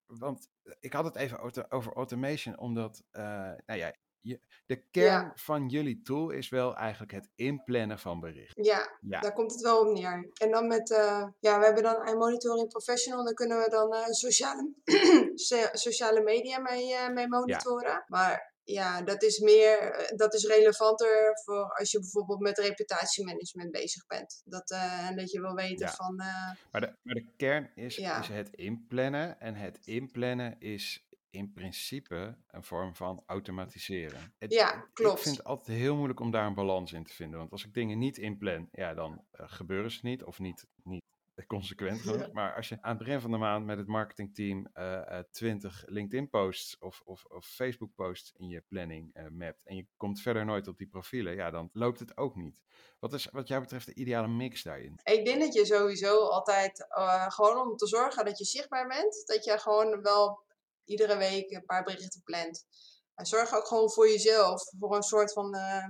want 0.07 0.49
ik 0.81 0.93
had 0.93 1.05
het 1.05 1.17
even 1.17 1.69
over 1.69 1.93
automation, 1.93 2.59
omdat, 2.59 3.03
uh, 3.13 3.23
nou 3.67 3.79
ja, 3.79 3.95
je, 4.21 4.41
de 4.67 4.77
kern 4.91 5.33
van 5.35 5.69
jullie 5.69 6.03
tool 6.03 6.31
is 6.31 6.49
wel 6.49 6.77
eigenlijk 6.77 7.13
het 7.13 7.31
inplannen 7.35 7.99
van 7.99 8.21
berichten. 8.21 8.65
Ja, 8.65 8.99
Ja. 9.01 9.21
daar 9.21 9.33
komt 9.33 9.53
het 9.53 9.61
wel 9.61 9.81
op 9.81 9.93
neer. 9.93 10.31
En 10.35 10.51
dan 10.51 10.67
met, 10.67 10.91
eh, 10.91 11.27
ja, 11.41 11.59
we 11.59 11.65
hebben 11.65 11.83
dan 11.83 12.07
iMonitoring 12.09 12.69
Professional, 12.69 13.25
daar 13.25 13.35
kunnen 13.35 13.59
we 13.59 13.71
dan 13.71 13.95
eh, 13.95 14.05
sociale, 14.07 14.73
so- 15.35 15.69
sociale 15.73 16.21
media 16.23 16.59
mee, 16.59 16.95
eh, 16.95 17.09
mee 17.13 17.29
monitoren. 17.29 18.05
Maar 18.09 18.54
ja, 18.65 19.03
dat 19.03 19.23
is 19.23 19.39
meer, 19.39 19.79
eh, 19.79 20.17
dat 20.17 20.35
is 20.35 20.45
relevanter 20.47 21.31
voor 21.45 21.75
als 21.79 21.91
je 21.91 21.99
bijvoorbeeld 21.99 22.41
met 22.41 22.59
reputatiemanagement 22.59 23.71
bezig 23.71 24.07
bent. 24.07 24.43
Dat, 24.45 24.71
eh, 24.71 25.07
en 25.09 25.17
dat 25.17 25.31
je 25.31 25.41
wil 25.41 25.55
weten 25.55 25.87
Ja. 25.87 25.93
van, 25.93 26.19
eh, 26.21 26.51
Maar 26.73 26.81
de, 26.81 26.97
maar 27.03 27.15
de 27.15 27.27
kern 27.37 27.71
is, 27.75 27.97
Ja. 27.97 28.21
is 28.21 28.29
het 28.29 28.49
inplannen. 28.53 29.41
En 29.41 29.55
het 29.55 29.79
inplannen 29.87 30.57
is 30.61 31.07
in 31.31 31.53
principe 31.53 32.37
een 32.51 32.65
vorm 32.65 32.95
van 32.97 33.23
automatiseren. 33.27 34.35
Het- 34.39 34.53
Ja, 34.53 34.75
Ik 34.75 34.91
klopt. 34.93 35.21
vind 35.23 35.37
het 35.37 35.47
altijd 35.47 35.79
heel 35.79 35.95
moeilijk 35.97 36.21
om 36.21 36.31
daar 36.31 36.47
een 36.47 36.55
balans 36.55 36.93
in 36.93 37.05
te 37.05 37.15
vinden. 37.15 37.39
Want 37.39 37.51
als 37.53 37.65
ik 37.65 37.75
dingen 37.75 37.99
niet 37.99 38.19
inplan, 38.19 38.69
ja, 38.73 38.95
dan 38.95 39.25
gebeuren 39.33 39.91
ze 39.91 39.99
niet. 40.03 40.25
Of 40.25 40.39
niet, 40.39 40.67
niet 40.83 41.03
consequent 41.47 42.01
genoeg. 42.01 42.19
Ja. 42.27 42.29
Maar 42.33 42.55
als 42.55 42.69
je 42.69 42.79
aan 42.81 42.97
het 42.97 42.99
begin 42.99 43.21
van 43.21 43.31
de 43.31 43.37
maand 43.37 43.67
met 43.67 43.79
het 43.79 43.87
marketingteam 43.87 44.69
eh 44.73 45.19
eh 45.19 45.25
20 45.31 45.83
LinkedIn-posts 45.87 46.79
of, 46.79 47.03
of, 47.05 47.25
of 47.25 47.47
Facebook-posts 47.47 48.33
in 48.37 48.49
je 48.49 48.61
planning 48.69 49.15
eh 49.15 49.29
mapt. 49.29 49.65
En 49.65 49.77
je 49.77 49.87
komt 49.97 50.21
verder 50.21 50.45
nooit 50.45 50.69
op 50.69 50.79
die 50.79 50.89
profielen, 50.89 51.35
ja, 51.35 51.51
dan 51.51 51.71
loopt 51.73 51.99
het 51.99 52.17
ook 52.17 52.37
niet. 52.37 52.63
Wat 52.99 53.13
is 53.13 53.29
wat 53.33 53.49
jou 53.49 53.61
betreft 53.61 53.87
de 53.87 53.95
ideale 53.95 54.29
mix 54.29 54.63
daarin? 54.63 55.01
Ik 55.03 55.25
denk 55.25 55.41
dat 55.41 55.55
je 55.55 55.67
sowieso 55.67 56.19
altijd, 56.19 56.87
eh, 56.89 57.31
gewoon 57.31 57.71
om 57.71 57.77
te 57.77 57.87
zorgen 57.87 58.25
dat 58.25 58.39
je 58.39 58.45
zichtbaar 58.45 58.87
bent, 58.89 59.23
dat 59.27 59.45
je 59.45 59.59
gewoon 59.59 60.03
wel 60.03 60.43
iedere 60.85 61.17
week 61.17 61.51
een 61.51 61.65
paar 61.65 61.85
berichten 61.85 62.23
plant. 62.23 62.67
En 63.15 63.27
zorg 63.27 63.55
ook 63.55 63.67
gewoon 63.67 63.91
voor 63.91 64.09
jezelf, 64.09 64.63
voor 64.79 64.97
een 64.97 65.03
soort 65.03 65.33
van 65.33 65.55
eh, 65.55 65.87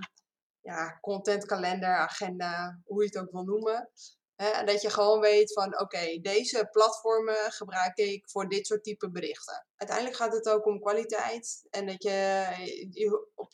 ja, 0.61 0.98
contentkalender, 1.00 1.96
agenda, 1.96 2.80
hoe 2.85 3.02
je 3.02 3.09
het 3.09 3.18
ook 3.18 3.33
wil 3.33 3.44
noemen. 3.44 3.90
En 4.37 4.66
dat 4.66 4.83
je 4.83 4.90
gewoon 4.90 5.20
weet 5.20 5.53
van, 5.53 5.81
oké, 5.81 6.18
deze 6.20 6.68
platformen 6.70 7.53
gebruik 7.53 7.97
ik 7.97 8.31
voor 8.31 8.49
dit 8.49 8.66
soort 8.66 8.85
type 8.85 9.11
berichten. 9.11 9.66
Uiteindelijk 9.77 10.18
gaat 10.18 10.33
het 10.33 10.49
ook 10.49 10.66
om 10.66 10.81
kwaliteit. 10.81 11.66
En 11.70 11.87
dat 11.87 12.03
je, 12.03 12.47
je 12.90 13.27
op 13.35 13.53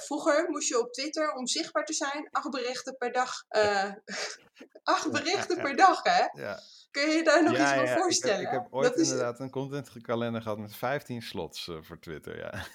vroeger 0.00 0.50
moest 0.50 0.68
je 0.68 0.80
op 0.80 0.92
Twitter, 0.92 1.32
om 1.32 1.46
zichtbaar 1.46 1.84
te 1.84 1.92
zijn, 1.92 2.28
acht 2.30 2.50
berichten 2.50 2.96
per 2.96 3.12
dag. 3.12 3.44
eh, 3.48 3.92
acht 4.82 5.10
berichten 5.10 5.56
per 5.62 5.76
dag, 5.86 6.02
hè? 6.02 6.42
Ja, 6.42 6.60
Kun 6.90 7.08
je 7.08 7.16
je 7.16 7.22
daar 7.24 7.42
nog 7.42 7.52
iets 7.52 7.62
van 7.70 7.80
ik 7.82 7.88
heb- 7.88 7.98
voorstellen? 7.98 8.40
Ik 8.40 8.50
heb, 8.50 8.66
ooit 8.70 8.88
dat 8.88 8.98
is, 8.98 9.10
inderdaad 9.10 9.40
een 9.40 9.50
contentkalender 9.50 10.42
gehad 10.42 10.58
met 10.58 10.76
15 10.76 11.22
slots 11.22 11.68
eh, 11.68 11.76
voor 11.82 11.98
Twitter, 12.00 12.36
ja. 12.38 12.66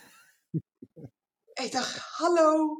ik 1.54 1.72
dacht, 1.72 1.98
hallo, 1.98 2.78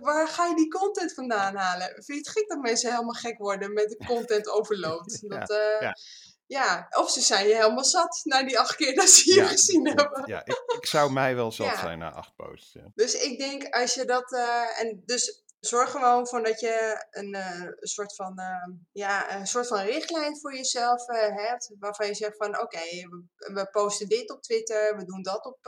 waar 0.00 0.28
ga 0.28 0.46
je 0.46 0.54
die 0.54 0.68
content 0.68 1.14
vandaan 1.14 1.56
halen? 1.56 1.86
Vind 1.88 2.06
je 2.06 2.14
het 2.14 2.28
gek 2.28 2.48
dat 2.48 2.58
mensen 2.58 2.90
helemaal 2.90 3.12
gek 3.14 3.38
worden 3.38 3.72
met 3.72 3.88
de 3.88 4.06
content 4.06 4.48
overload? 4.48 5.18
Ja, 5.28 5.38
Dat, 5.38 5.50
eh, 5.50 5.80
ja. 5.80 5.96
ja, 6.46 6.86
of 6.90 7.10
ze 7.10 7.20
zijn 7.20 7.48
je 7.48 7.54
helemaal 7.54 7.84
zat 7.84 8.20
na 8.24 8.42
die 8.44 8.58
acht 8.58 8.76
keer 8.76 8.94
dat 8.94 9.08
ze 9.08 9.30
je 9.30 9.36
Ja, 9.40 9.46
gezien 9.56 9.86
hebben. 9.86 10.22
Ja, 10.26 10.40
ik, 10.44 10.62
ik 10.78 10.86
zou 10.86 11.12
mij 11.12 11.34
wel 11.34 11.52
zat 11.60 11.76
zijn 11.78 11.98
na 11.98 12.12
acht 12.12 12.36
posts. 12.36 12.72
Ja. 12.72 12.90
Dus 12.94 13.14
ik 13.14 13.38
denk 13.38 13.74
als 13.74 13.94
je 13.94 14.04
dat. 14.04 14.32
eh, 14.32 14.80
en 14.80 15.02
dus 15.04 15.42
zorg 15.60 15.90
gewoon 15.90 16.26
van 16.26 16.42
dat 16.42 16.60
je 16.60 17.06
een, 17.10 17.34
eh, 17.34 17.62
soort 17.80 18.14
van. 18.14 18.34
ja, 18.92 19.34
een 19.36 19.46
soort 19.46 19.66
van 19.66 19.78
richtlijn 19.84 20.38
voor 20.38 20.54
jezelf 20.54 21.06
hebt. 21.06 21.70
Waarvan 21.78 22.06
je 22.06 22.14
zegt 22.14 22.36
van 22.36 22.60
oké, 22.60 22.78
we, 22.80 23.24
we 23.52 23.68
posten 23.70 24.08
dit 24.08 24.30
op 24.30 24.42
Twitter, 24.42 24.96
we 24.96 25.04
doen 25.04 25.22
dat 25.22 25.44
op 25.44 25.58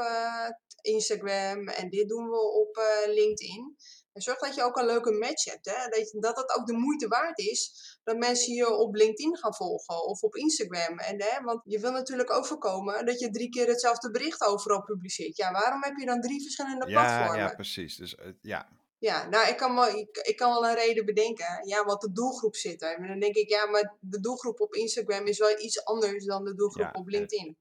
Instagram 0.81 1.69
en 1.69 1.89
dit 1.91 2.09
doen 2.09 2.29
we 2.29 2.41
op 2.53 2.81
LinkedIn. 3.07 3.77
En 4.13 4.23
zorg 4.23 4.39
dat 4.39 4.55
je 4.55 4.63
ook 4.63 4.77
een 4.77 4.87
leuke 4.87 5.13
match 5.13 5.45
hebt. 5.45 5.67
Hè? 5.67 5.89
Dat, 5.89 6.23
dat 6.23 6.37
het 6.37 6.57
ook 6.57 6.67
de 6.67 6.73
moeite 6.73 7.09
waard 7.09 7.39
is 7.39 7.89
dat 8.05 8.17
mensen 8.17 8.55
je 8.55 8.75
op 8.75 8.95
LinkedIn 8.95 9.37
gaan 9.37 9.55
volgen 9.55 10.05
of 10.05 10.23
op 10.23 10.37
Instagram. 10.37 10.99
En, 10.99 11.23
hè, 11.23 11.43
want 11.45 11.61
je 11.65 11.79
wil 11.81 11.91
natuurlijk 11.93 12.31
ook 12.31 12.47
voorkomen 12.47 13.07
dat 13.07 13.21
je 13.21 13.31
drie 13.31 13.49
keer 13.49 13.67
hetzelfde 13.67 14.11
bericht 14.11 14.43
overal 14.43 14.83
publiceert. 14.83 15.37
Ja, 15.37 15.53
waarom 15.53 15.83
heb 15.83 15.97
je 15.97 16.07
dan 16.07 16.21
drie 16.21 16.43
verschillende 16.43 16.89
Ja, 16.89 16.93
platformen? 16.93 17.45
ja, 17.45 17.55
precies. 17.55 17.97
Dus 17.97 18.15
eh, 18.15 18.33
ja, 18.41 18.69
Ja, 18.99 19.29
nou, 19.29 19.49
ik 19.49 19.57
kan, 19.57 19.75
wel, 19.75 19.89
ik, 19.89 20.17
ik 20.17 20.37
kan 20.37 20.51
wel 20.53 20.69
een 20.69 20.75
reden 20.75 21.05
bedenken. 21.05 21.69
Ja, 21.69 21.85
want 21.85 22.01
de 22.01 22.13
doelgroep 22.13 22.57
zit 22.57 22.83
er. 22.83 22.99
Maar 22.99 23.09
dan 23.09 23.21
denk 23.21 23.35
ik, 23.35 23.49
ja, 23.49 23.67
maar 23.67 23.97
de 24.01 24.21
doelgroep 24.21 24.61
op 24.61 24.75
Instagram 24.75 25.27
is 25.27 25.39
wel 25.39 25.61
iets 25.61 25.85
anders 25.85 26.25
dan 26.25 26.45
de 26.45 26.55
doelgroep 26.55 26.93
Ja, 26.95 27.01
op 27.01 27.07
eh. 27.07 27.13
LinkedIn. 27.13 27.57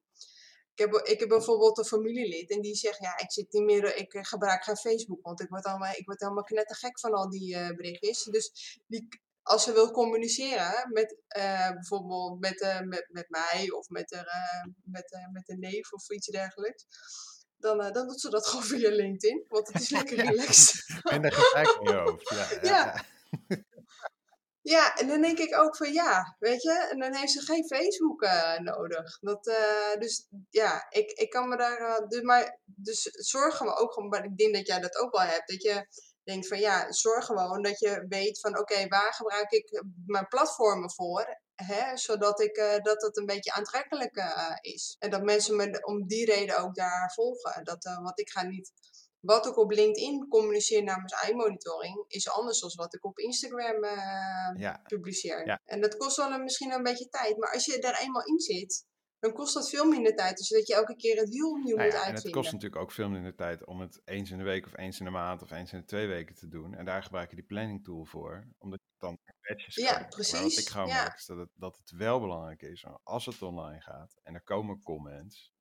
Ik 0.79 0.91
heb, 0.91 1.07
ik 1.07 1.19
heb 1.19 1.29
bijvoorbeeld 1.29 1.77
een 1.77 1.85
familielid 1.85 2.51
en 2.51 2.61
die 2.61 2.75
zegt, 2.75 2.99
ja, 2.99 3.17
ik 3.17 3.31
zit 3.31 3.51
niet 3.51 3.63
meer, 3.63 3.95
ik 3.95 4.17
gebruik 4.21 4.63
geen 4.63 4.77
Facebook, 4.77 5.19
want 5.21 5.41
ik 5.41 5.49
word 5.49 5.65
allemaal, 5.65 5.93
ik 5.95 6.05
word 6.05 6.19
helemaal 6.19 6.43
knettergek 6.43 6.99
van 6.99 7.13
al 7.13 7.29
die 7.29 7.55
eh, 7.55 7.75
berichtjes. 7.75 8.23
Dus 8.23 8.79
die, 8.87 9.07
als 9.41 9.63
ze 9.63 9.73
wil 9.73 9.91
communiceren 9.91 10.91
met 10.91 11.17
eh, 11.27 11.71
bijvoorbeeld 11.71 12.39
met, 12.39 12.61
eh, 12.61 12.79
met, 12.79 13.07
met 13.11 13.29
mij 13.29 13.71
of 13.71 13.89
met, 13.89 14.23
met, 14.83 15.27
met 15.31 15.49
een 15.49 15.59
neef 15.59 15.91
of 15.91 16.09
iets 16.09 16.27
dergelijks, 16.27 16.85
dan, 17.57 17.77
dan 17.77 18.07
doet 18.07 18.21
ze 18.21 18.29
dat 18.29 18.47
gewoon 18.47 18.65
via 18.65 18.89
LinkedIn, 18.89 19.45
want 19.47 19.67
het 19.67 19.81
is 19.81 19.89
lekker 19.89 20.17
relaxed. 20.25 21.01
en 21.03 21.21
de 21.21 21.31
gelijk 21.31 21.77
in 21.79 21.91
je 21.91 21.97
hoofd. 21.97 22.29
Ja, 22.29 22.47
ja, 22.51 22.59
Ja. 22.61 23.03
ja. 24.69 24.95
En 24.95 25.07
dan 25.07 25.21
denk 25.21 25.37
ik 25.39 25.59
ook 25.59 25.77
van 25.77 25.93
ja, 25.93 26.35
weet 26.39 26.61
je, 26.61 26.87
en 26.91 26.99
dan 26.99 27.15
heeft 27.15 27.31
ze 27.31 27.41
geen 27.41 27.67
Facebook 27.67 28.21
eh, 28.21 28.59
nodig. 28.59 29.19
Dat, 29.19 29.47
eh, 29.47 29.99
dus 29.99 30.27
ja, 30.49 30.85
ik, 30.89 31.11
ik 31.11 31.29
kan 31.29 31.49
me 31.49 31.57
daar. 31.57 32.07
dus, 32.07 32.21
maar, 32.21 32.59
dus 32.65 33.01
zorgen 33.11 33.65
we 33.65 33.75
ook 33.75 33.93
gewoon, 33.93 34.09
maar 34.09 34.25
ik 34.25 34.37
denk 34.37 34.55
dat 34.55 34.67
jij 34.67 34.79
dat 34.79 34.97
ook 34.97 35.15
wel 35.15 35.25
hebt, 35.25 35.47
dat 35.47 35.61
je 35.61 35.87
denkt 36.23 36.47
van 36.47 36.59
ja, 36.59 36.91
zorg 36.91 37.25
gewoon 37.25 37.61
dat 37.61 37.79
je 37.79 38.05
weet 38.09 38.39
van 38.39 38.59
oké, 38.59 38.87
waar 38.87 39.13
gebruik 39.13 39.51
ik 39.51 39.83
mijn 40.05 40.27
platformen 40.27 40.91
voor? 40.91 41.39
Hè, 41.55 41.97
zodat 41.97 42.39
ik, 42.41 42.79
dat 42.83 43.01
het 43.01 43.17
een 43.17 43.25
beetje 43.25 43.51
aantrekkelijk 43.51 44.23
is. 44.61 44.95
En 44.99 45.09
dat 45.09 45.23
mensen 45.23 45.55
me 45.55 45.85
om 45.85 46.07
die 46.07 46.25
reden 46.25 46.57
ook 46.59 46.75
daar 46.75 47.11
volgen. 47.13 47.63
Dat, 47.63 47.83
want 47.83 48.19
ik 48.19 48.29
ga 48.29 48.43
niet 48.43 48.71
wat 49.19 49.45
ik 49.45 49.57
op 49.57 49.71
LinkedIn 49.71 50.27
communiceer 50.27 50.83
namens 50.83 51.27
iMonitoring 51.29 52.03
is 52.07 52.29
anders 52.29 52.59
dan 52.59 52.71
wat 52.75 52.93
ik 52.93 53.05
op 53.05 53.17
Instagram 53.19 53.83
eh, 53.83 54.61
Ja. 54.61 54.81
publiceer. 54.87 55.45
Ja. 55.45 55.59
En 55.65 55.81
dat 55.81 55.97
kost 55.97 56.17
wel 56.17 56.31
een, 56.31 56.43
misschien 56.43 56.71
een 56.71 56.83
beetje 56.83 57.09
tijd, 57.09 57.37
maar 57.37 57.53
als 57.53 57.65
je 57.65 57.79
daar 57.79 57.99
eenmaal 57.99 58.25
in 58.25 58.39
zit, 58.39 58.87
dan 59.19 59.33
kost 59.33 59.53
dat 59.53 59.69
veel 59.69 59.85
minder 59.85 60.15
tijd. 60.15 60.37
Dus 60.37 60.49
dat 60.49 60.67
je 60.67 60.73
elke 60.75 60.95
keer 60.95 61.17
het 61.17 61.29
wiel 61.29 61.49
opnieuw 61.49 61.75
Nou 61.75 61.83
moet 61.87 61.91
ja, 61.93 61.99
en 61.99 62.05
het 62.05 62.13
uitvinden. 62.13 62.41
kost 62.41 62.53
natuurlijk 62.53 62.81
ook 62.81 62.91
veel 62.91 63.09
minder 63.09 63.35
tijd 63.35 63.65
om 63.65 63.79
het 63.79 64.01
eens 64.05 64.31
in 64.31 64.37
de 64.37 64.43
week 64.43 64.65
of 64.65 64.77
eens 64.77 64.99
in 64.99 65.05
de 65.05 65.11
maand 65.11 65.41
of 65.41 65.51
eens 65.51 65.73
in 65.73 65.79
de 65.79 65.85
twee 65.85 66.07
weken 66.07 66.35
te 66.35 66.47
doen. 66.47 66.73
En 66.73 66.85
daar 66.85 67.03
gebruik 67.03 67.29
je 67.29 67.35
die 67.35 67.45
planning 67.45 67.83
tool 67.83 68.05
voor, 68.05 68.47
omdat 68.57 68.79
je 68.81 68.95
dan 68.97 69.17
badges 69.41 69.75
Ja, 69.75 69.83
kan. 69.83 69.93
Maar 69.93 70.01
wat 70.01 70.15
precies, 70.15 70.57
ik 70.57 70.67
gewoon 70.69 70.87
ja. 70.87 71.01
merk 71.03 71.17
is 71.17 71.25
dat 71.25 71.37
het, 71.37 71.49
dat 71.55 71.77
het 71.77 71.91
wel 71.91 72.19
belangrijk 72.19 72.61
is, 72.61 72.85
als 73.03 73.25
het 73.25 73.41
online 73.41 73.81
gaat 73.81 74.19
en 74.23 74.33
er 74.33 74.43
komen 74.43 74.81
comments, 74.83 75.53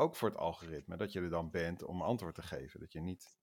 ook 0.00 0.16
voor 0.16 0.28
het 0.28 0.38
algoritme, 0.38 0.96
dat 0.96 1.12
je 1.12 1.20
er 1.20 1.30
dan 1.30 1.50
bent 1.50 1.82
om 1.82 2.02
antwoord 2.02 2.34
te 2.34 2.42
geven. 2.42 2.80
Dat 2.80 2.92
je 2.92 3.00
niet 3.00 3.38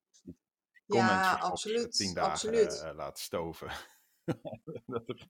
comments 0.88 1.28
Ja, 1.28 1.34
absoluut, 1.38 1.92
tien 1.92 2.14
dagen 2.14 2.32
absoluut. 2.32 2.82
eh, 2.82 2.96
laat 2.96 3.20
stoven. 3.20 3.72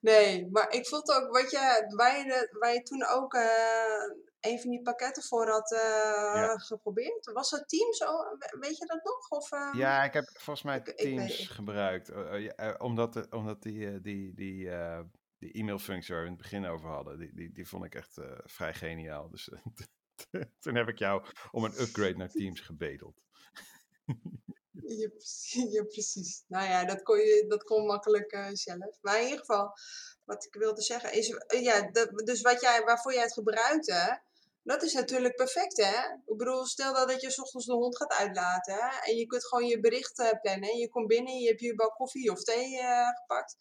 Nee, 0.00 0.48
maar 0.50 0.70
ik 0.72 0.86
vond 0.86 1.10
ook 1.10 1.30
wat 1.32 1.50
je, 1.50 1.92
waar, 1.96 2.18
je 2.18 2.24
de- 2.24 2.56
waar 2.58 2.72
je 2.72 2.82
toen 2.82 3.06
ook 3.06 3.34
eh, 3.34 4.50
een 4.52 4.60
van 4.60 4.70
die 4.70 4.82
pakketten 4.82 5.22
voor 5.22 5.48
had 5.48 5.72
eh, 5.72 5.78
Ja. 6.34 6.58
geprobeerd. 6.58 7.30
Was 7.32 7.50
dat 7.50 7.68
Teams? 7.68 8.04
Oh, 8.04 8.30
we- 8.38 8.56
weet 8.60 8.76
je 8.76 8.86
dat 8.86 9.04
nog? 9.04 9.28
Of, 9.30 9.52
eh? 9.52 9.70
Ja, 9.72 10.04
ik 10.04 10.12
heb 10.12 10.24
volgens 10.32 10.62
mij 10.62 10.76
Ik- 10.78 10.96
Teams 10.96 11.48
gebruikt. 11.48 12.10
omdat 12.78 13.30
omdat 13.32 13.62
die, 13.62 14.00
die, 14.00 14.34
die, 14.34 14.70
die 15.38 15.52
e-mailfunctie 15.52 16.14
waar 16.14 16.22
we 16.24 16.30
in 16.30 16.34
het 16.34 16.42
begin 16.42 16.66
over 16.66 16.88
hadden, 16.88 17.18
die, 17.18 17.34
die, 17.34 17.52
die 17.52 17.68
vond 17.68 17.84
ik 17.84 17.94
echt 17.94 18.18
vrij 18.44 18.74
geniaal. 18.74 19.30
Dus 19.30 19.48
toen 20.62 20.74
heb 20.74 20.88
ik 20.88 20.98
jou 20.98 21.24
om 21.50 21.64
een 21.64 21.80
upgrade 21.80 22.16
naar 22.16 22.30
Teams 22.30 22.60
gebedeld. 22.60 23.20
Ja, 24.82 25.08
precies. 25.08 25.72
Ja, 25.72 25.82
precies. 25.84 26.44
Nou 26.46 26.68
ja, 26.68 26.84
dat 26.84 27.02
kon, 27.02 27.18
je, 27.18 27.44
dat 27.48 27.64
kon 27.64 27.86
makkelijk 27.86 28.32
eh, 28.32 28.48
zelf. 28.52 28.98
Maar 29.00 29.16
in 29.16 29.24
ieder 29.24 29.38
geval, 29.38 29.72
wat 30.24 30.44
ik 30.44 30.54
wilde 30.54 30.82
zeggen 30.82 31.12
is, 31.12 31.30
eh, 31.30 31.62
ja, 31.62 31.90
dat, 31.90 32.10
dus 32.24 32.40
wat 32.40 32.60
jij, 32.60 32.82
waarvoor 32.84 33.12
jij 33.12 33.22
het 33.22 33.32
gebruikte, 33.32 34.22
dat 34.62 34.82
is 34.82 34.92
natuurlijk 34.92 35.36
perfect, 35.36 35.76
hè? 35.76 36.14
Ik 36.26 36.36
bedoel, 36.36 36.66
stel 36.66 36.94
dat, 36.94 37.08
dat 37.08 37.20
je 37.20 37.30
's 37.30 37.38
ochtends 37.38 37.66
de 37.66 37.72
hond 37.72 37.96
gaat 37.96 38.12
uitlaten, 38.12 38.74
hè? 38.74 39.10
En 39.10 39.16
je 39.16 39.26
kunt 39.26 39.46
gewoon 39.46 39.66
je 39.66 39.80
bericht 39.80 40.18
eh, 40.18 40.40
plannen. 40.40 40.70
En 40.70 40.78
je 40.78 40.88
komt 40.88 41.06
binnen, 41.06 41.38
je 41.38 41.48
hebt 41.48 41.60
je 41.60 41.74
bak 41.74 41.94
koffie 41.94 42.30
of 42.30 42.42
thee 42.42 42.78
gepakt. 43.20 43.56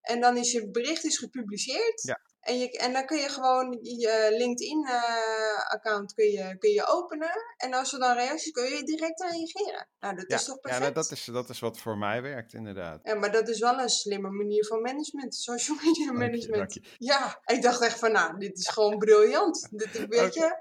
En 0.00 0.20
dan 0.20 0.36
is 0.36 0.52
je 0.52 0.70
bericht 0.70 1.04
is 1.04 1.18
gepubliceerd. 1.18 2.02
Ja. 2.02 2.20
En, 2.44 2.58
je, 2.58 2.70
en 2.78 2.92
dan 2.92 3.06
kun 3.06 3.18
je 3.18 3.28
gewoon 3.28 3.78
je 3.82 4.34
LinkedIn-account 4.38 6.14
kun 6.14 6.30
je, 6.30 6.58
kun 6.58 6.70
je 6.70 6.86
openen. 6.86 7.30
En 7.56 7.74
als 7.74 7.92
er 7.92 7.98
dan 7.98 8.16
reacties 8.16 8.52
kun 8.52 8.64
je 8.64 8.82
direct 8.82 9.20
reageren. 9.20 9.88
Nou, 10.00 10.14
dat 10.16 10.24
Ja, 10.28 10.36
is 10.36 10.44
toch 10.44 10.54
ja 10.54 10.60
perfect? 10.60 10.80
nou, 10.82 10.92
dat, 10.94 11.10
is, 11.10 11.24
dat 11.24 11.48
is 11.48 11.60
wat 11.60 11.78
voor 11.78 11.98
mij 11.98 12.22
werkt, 12.22 12.52
inderdaad. 12.54 13.00
Ja, 13.02 13.14
maar 13.14 13.32
dat 13.32 13.48
is 13.48 13.58
wel 13.58 13.78
een 13.78 13.88
slimme 13.88 14.30
manier 14.30 14.66
van 14.66 14.80
management, 14.82 15.34
social 15.34 15.76
media 15.84 16.04
Dank 16.06 16.18
je, 16.18 16.26
management. 16.26 16.56
dank 16.56 16.70
je. 16.72 16.82
Ja, 16.98 17.40
ik 17.44 17.62
dacht 17.62 17.80
echt 17.80 17.98
van, 17.98 18.12
nou, 18.12 18.38
dit 18.38 18.58
is 18.58 18.68
gewoon 18.68 18.98
briljant. 18.98 19.68
Dit, 19.70 20.06
weet 20.08 20.34
je, 20.34 20.56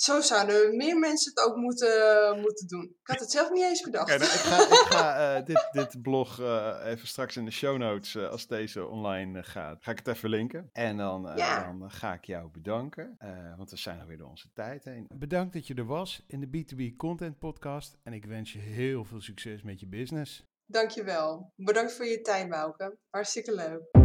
zo 0.00 0.20
zouden 0.20 0.76
meer 0.76 0.98
mensen 0.98 1.32
het 1.34 1.44
ook 1.46 1.56
moeten, 1.56 2.40
moeten 2.40 2.66
doen. 2.68 2.84
Ik 2.84 3.06
had 3.06 3.20
het 3.20 3.30
zelf 3.30 3.50
niet 3.50 3.62
eens 3.64 3.80
bedacht. 3.82 4.08
Nou, 4.08 4.22
ik 4.22 4.28
ga, 4.28 4.62
ik 4.62 4.86
ga 4.88 5.36
eh, 5.36 5.44
dit, 5.44 5.68
dit 5.72 6.02
blog 6.02 6.40
eh, 6.40 6.80
even 6.84 7.08
straks 7.08 7.36
in 7.36 7.44
de 7.44 7.50
show 7.50 7.76
notes, 7.78 8.14
eh, 8.14 8.28
als 8.28 8.46
deze 8.46 8.86
online 8.86 9.42
gaat, 9.42 9.82
ga 9.82 9.90
ik 9.90 9.98
het 9.98 10.08
even 10.08 10.28
linken. 10.28 10.68
En 10.72 10.96
dan, 10.96 11.32
Ja. 11.36 11.64
dan 11.64 11.90
ga 11.90 12.12
ik 12.14 12.24
jou 12.24 12.50
bedanken, 12.50 13.14
eh, 13.18 13.56
want 13.56 13.70
we 13.70 13.76
zijn 13.76 14.00
alweer 14.00 14.18
door 14.18 14.28
onze 14.28 14.52
tijd 14.52 14.84
heen. 14.84 15.06
Bedankt 15.14 15.52
dat 15.52 15.66
je 15.66 15.74
er 15.74 15.86
was 15.86 16.24
in 16.26 16.40
de 16.40 16.46
B2B 16.48 16.96
Content 16.96 17.38
Podcast 17.38 17.98
en 18.02 18.12
ik 18.12 18.24
wens 18.24 18.52
je 18.52 18.58
heel 18.58 19.04
veel 19.04 19.20
succes 19.20 19.62
met 19.62 19.80
je 19.80 19.86
business. 19.86 20.46
Dankjewel. 20.66 21.52
Bedankt 21.56 21.92
voor 21.92 22.06
je 22.06 22.20
tijd, 22.20 22.48
Bouke. 22.48 22.98
Hartstikke 23.10 23.54
leuk. 23.54 23.97